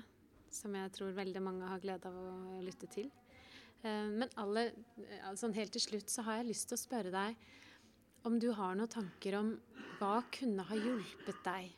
som 0.55 0.77
jeg 0.79 0.93
tror 0.95 1.17
veldig 1.17 1.43
mange 1.43 1.67
har 1.67 1.83
glede 1.83 2.07
av 2.07 2.21
å 2.21 2.61
lytte 2.63 2.87
til. 2.93 3.09
Uh, 3.83 4.07
men 4.21 4.31
alle, 4.39 4.69
altså 5.27 5.51
helt 5.57 5.75
til 5.75 5.83
slutt 5.83 6.15
så 6.15 6.23
har 6.29 6.39
jeg 6.39 6.53
lyst 6.53 6.69
til 6.71 6.79
å 6.79 6.85
spørre 6.85 7.11
deg 7.11 7.43
om 8.31 8.39
du 8.39 8.53
har 8.55 8.79
noen 8.79 8.95
tanker 8.95 9.41
om 9.41 9.51
hva 9.99 10.21
kunne 10.39 10.69
ha 10.71 10.79
hjulpet 10.79 11.43
deg 11.49 11.75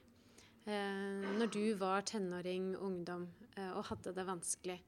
når 0.69 1.51
du 1.55 1.63
var 1.81 2.05
tenåring, 2.09 2.75
ungdom 2.77 3.29
eh, 3.57 3.71
og 3.73 3.87
hadde 3.89 4.13
det 4.17 4.25
vanskelig. 4.29 4.79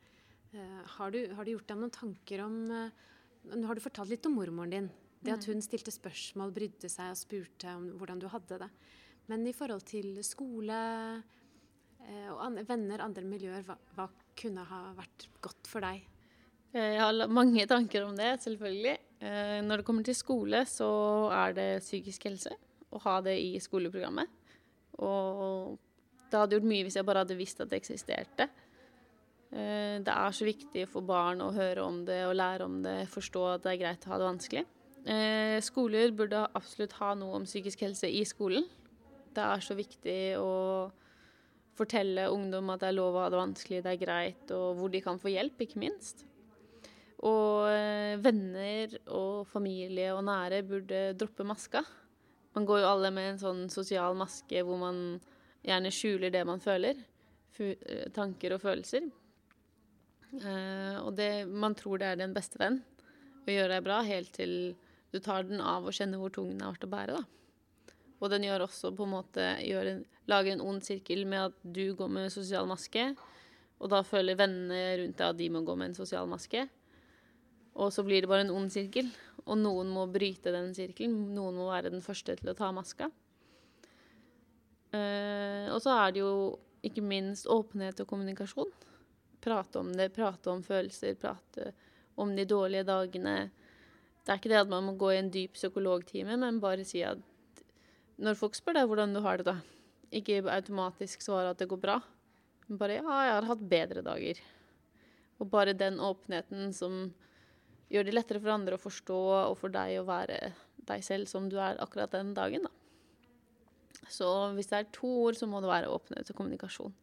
Eh, 0.52 0.80
har, 0.96 1.14
du, 1.14 1.20
har, 1.32 1.46
du, 1.46 1.54
gjort 1.54 1.68
deg 1.70 1.80
noen 1.80 1.94
tanker 1.94 2.42
om 2.44 2.58
eh, 2.74 3.06
Nå 3.54 3.64
har 3.64 3.78
du 3.78 3.80
fortalt 3.80 4.10
litt 4.10 4.26
om 4.28 4.34
mormoren 4.36 4.72
din. 4.74 4.88
Det 5.20 5.32
at 5.32 5.46
hun 5.48 5.62
stilte 5.64 5.92
spørsmål, 5.92 6.52
brydde 6.52 6.90
seg 6.92 7.12
og 7.12 7.16
spurte 7.16 7.72
om 7.72 7.86
hvordan 8.00 8.20
du 8.20 8.26
hadde 8.28 8.58
det. 8.60 8.68
Men 9.32 9.46
i 9.48 9.54
forhold 9.56 9.84
til 9.88 10.18
skole 10.26 10.76
eh, 12.04 12.28
og 12.32 12.42
andre, 12.44 12.64
venner, 12.68 13.04
andre 13.04 13.24
miljøer, 13.24 13.64
hva, 13.64 13.78
hva 13.96 14.08
kunne 14.36 14.64
ha 14.68 14.80
vært 14.96 15.28
godt 15.44 15.70
for 15.70 15.84
deg? 15.84 16.02
Eh, 16.72 16.96
jeg 16.96 17.02
har 17.02 17.32
mange 17.32 17.64
tanker 17.68 18.04
om 18.06 18.16
det, 18.18 18.34
selvfølgelig. 18.44 18.96
Eh, 19.20 19.56
når 19.64 19.80
det 19.80 19.86
kommer 19.88 20.06
til 20.06 20.18
skole, 20.18 20.64
så 20.68 20.90
er 21.36 21.56
det 21.56 21.68
psykisk 21.84 22.28
helse. 22.28 22.52
Å 22.90 23.00
ha 23.06 23.16
det 23.24 23.36
i 23.40 23.54
skoleprogrammet. 23.62 24.39
Og 25.00 25.78
det 26.30 26.38
hadde 26.38 26.58
gjort 26.58 26.68
mye 26.70 26.86
hvis 26.86 26.98
jeg 26.98 27.06
bare 27.08 27.24
hadde 27.24 27.38
visst 27.38 27.62
at 27.62 27.70
det 27.72 27.80
eksisterte. 27.80 28.48
Eh, 29.50 29.96
det 30.04 30.14
er 30.14 30.36
så 30.36 30.46
viktig 30.46 30.86
for 30.90 31.06
barn 31.06 31.42
å 31.44 31.52
høre 31.56 31.86
om 31.86 32.04
det 32.06 32.22
og 32.28 32.36
lære 32.38 32.68
om 32.68 32.80
det, 32.84 32.98
forstå 33.12 33.46
at 33.54 33.64
det 33.64 33.74
er 33.74 33.82
greit 33.84 34.06
å 34.06 34.14
ha 34.14 34.20
det 34.20 34.30
vanskelig. 34.30 34.66
Skoler 35.64 36.10
burde 36.12 36.42
absolutt 36.52 36.92
ha 36.98 37.14
noe 37.16 37.38
om 37.38 37.46
psykisk 37.48 37.86
helse 37.86 38.04
i 38.04 38.20
skolen. 38.28 38.66
Det 39.32 39.40
er 39.40 39.62
så 39.64 39.72
viktig 39.78 40.18
å 40.36 40.50
fortelle 41.80 42.28
ungdom 42.32 42.72
at 42.72 42.82
det 42.82 42.90
er 42.90 42.98
lov 42.98 43.16
å 43.16 43.22
ha 43.24 43.30
det 43.32 43.40
vanskelig, 43.40 43.84
det 43.84 43.94
er 43.94 44.02
greit, 44.02 44.52
og 44.54 44.76
hvor 44.78 44.92
de 44.92 45.00
kan 45.04 45.20
få 45.20 45.32
hjelp, 45.32 45.62
ikke 45.64 45.80
minst. 45.82 46.26
Og 47.26 47.68
eh, 47.68 48.16
venner 48.20 48.96
og 49.12 49.48
familie 49.50 50.12
og 50.14 50.24
nære 50.28 50.62
burde 50.68 51.02
droppe 51.20 51.44
maska. 51.46 51.82
Man 52.56 52.66
går 52.66 52.82
jo 52.82 52.90
alle 52.90 53.10
med 53.14 53.32
en 53.32 53.42
sånn 53.42 53.62
sosial 53.70 54.16
maske 54.18 54.64
hvor 54.66 54.80
man 54.80 55.20
gjerne 55.62 55.92
skjuler 55.94 56.32
det 56.34 56.42
man 56.48 56.62
føler. 56.62 56.98
Eh, 57.60 58.06
tanker 58.14 58.54
og 58.56 58.62
følelser. 58.62 59.10
Eh, 60.40 60.96
og 61.02 61.12
det, 61.18 61.46
man 61.46 61.74
tror 61.76 62.00
det 62.00 62.08
er 62.08 62.20
din 62.20 62.34
beste 62.34 62.60
venn 62.60 62.80
å 63.40 63.50
gjøre 63.50 63.74
deg 63.74 63.84
bra, 63.84 64.00
helt 64.06 64.32
til 64.36 64.54
du 65.10 65.18
tar 65.18 65.44
den 65.48 65.60
av 65.60 65.88
og 65.88 65.96
kjenner 65.96 66.20
hvor 66.20 66.32
tung 66.32 66.52
den 66.52 66.62
har 66.62 66.76
vært 66.76 66.86
å 66.86 66.92
bære. 66.92 67.18
da. 67.18 67.94
Og 68.20 68.30
den 68.30 68.44
gjør 68.46 68.66
også 68.68 68.92
på 68.94 69.06
en 69.08 69.14
måte 69.16 69.44
en, 69.58 70.04
lager 70.30 70.54
en 70.54 70.64
ond 70.70 70.84
sirkel 70.84 71.24
med 71.26 71.50
at 71.50 71.56
du 71.64 71.96
går 71.98 72.12
med 72.12 72.32
sosial 72.32 72.68
maske, 72.70 73.10
og 73.80 73.90
da 73.90 74.02
føler 74.04 74.38
vennene 74.38 74.80
rundt 75.00 75.18
deg 75.18 75.32
at 75.32 75.38
de 75.40 75.48
må 75.52 75.64
gå 75.66 75.74
med 75.74 75.90
en 75.90 75.98
sosial 75.98 76.28
maske. 76.30 76.66
Og 77.80 77.92
så 77.94 78.04
blir 78.04 78.22
det 78.22 78.30
bare 78.30 78.44
en 78.44 78.54
ond 78.54 78.70
sirkel. 78.72 79.08
Og 79.46 79.56
noen 79.58 79.90
må 79.92 80.04
bryte 80.12 80.52
den 80.52 80.74
sirkelen. 80.76 81.30
Noen 81.34 81.56
må 81.56 81.70
være 81.70 81.92
den 81.94 82.04
første 82.04 82.36
til 82.36 82.52
å 82.52 82.56
ta 82.58 82.70
maska. 82.76 83.08
Uh, 84.90 85.70
og 85.70 85.78
så 85.84 85.94
er 85.94 86.14
det 86.14 86.22
jo 86.24 86.32
ikke 86.86 87.04
minst 87.04 87.48
åpenhet 87.50 88.02
og 88.02 88.08
kommunikasjon. 88.10 88.70
Prate 89.40 89.80
om 89.80 89.92
det, 89.96 90.10
prate 90.12 90.52
om 90.52 90.62
følelser, 90.64 91.16
prate 91.20 91.70
om 92.20 92.34
de 92.36 92.44
dårlige 92.48 92.84
dagene. 92.88 93.34
Det 94.20 94.32
er 94.32 94.40
ikke 94.40 94.52
det 94.52 94.60
at 94.60 94.72
man 94.72 94.84
må 94.88 94.96
gå 95.00 95.12
i 95.14 95.20
en 95.20 95.30
dyp 95.32 95.56
psykologtime, 95.56 96.36
men 96.40 96.60
bare 96.60 96.84
si 96.84 97.04
at 97.06 97.20
når 98.20 98.36
folk 98.36 98.58
spør 98.58 98.76
deg 98.76 98.90
hvordan 98.90 99.14
du 99.16 99.22
har 99.24 99.40
det, 99.40 99.46
da, 99.48 99.56
ikke 100.12 100.42
automatisk 100.52 101.22
svare 101.24 101.54
at 101.54 101.60
det 101.62 101.70
går 101.70 101.80
bra, 101.80 102.00
men 102.66 102.78
bare 102.78 102.98
'ja, 102.98 103.16
jeg 103.24 103.34
har 103.38 103.48
hatt 103.48 103.68
bedre 103.70 104.02
dager'. 104.04 104.42
Og 105.40 105.50
bare 105.50 105.72
den 105.72 105.96
åpenheten 105.98 106.74
som 106.74 107.14
gjør 107.90 108.06
det 108.06 108.14
lettere 108.14 108.42
for 108.42 108.54
andre 108.54 108.76
å 108.76 108.82
forstå, 108.82 109.20
og 109.50 109.56
for 109.60 109.72
deg 109.74 109.98
å 110.00 110.06
være 110.08 110.38
deg 110.90 111.02
selv 111.06 111.30
som 111.30 111.48
du 111.50 111.58
er 111.60 111.80
akkurat 111.82 112.12
den 112.14 112.32
dagen. 112.36 112.66
Da. 112.66 114.08
Så 114.10 114.28
hvis 114.56 114.70
det 114.70 114.78
er 114.78 114.92
to 114.94 115.10
ord, 115.26 115.38
så 115.38 115.48
må 115.50 115.60
det 115.62 115.70
være 115.70 115.90
åpenhet 115.92 116.32
og 116.32 116.38
kommunikasjon, 116.38 116.94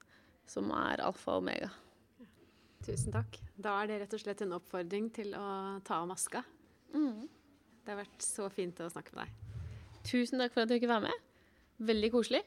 som 0.50 0.71
er 0.76 1.04
alfa 1.06 1.38
og 1.38 1.45
omega. 1.45 1.69
Tusen 2.86 3.12
takk. 3.12 3.39
Da 3.58 3.80
er 3.82 3.89
det 3.89 4.02
rett 4.04 4.15
og 4.15 4.21
slett 4.21 4.43
en 4.45 4.56
oppfordring 4.58 5.10
til 5.15 5.34
å 5.36 5.47
ta 5.88 6.02
av 6.02 6.08
maska. 6.12 6.43
Mm. 6.93 7.26
Det 7.84 7.93
har 7.93 8.00
vært 8.02 8.23
så 8.23 8.47
fint 8.54 8.80
å 8.84 8.89
snakke 8.91 9.15
med 9.15 9.26
deg. 9.26 9.63
Tusen 10.08 10.39
takk 10.39 10.54
for 10.54 10.63
at 10.63 10.69
du 10.69 10.78
fikk 10.78 10.88
være 10.89 11.08
med. 11.08 11.26
Veldig 11.88 12.12
koselig. 12.13 12.43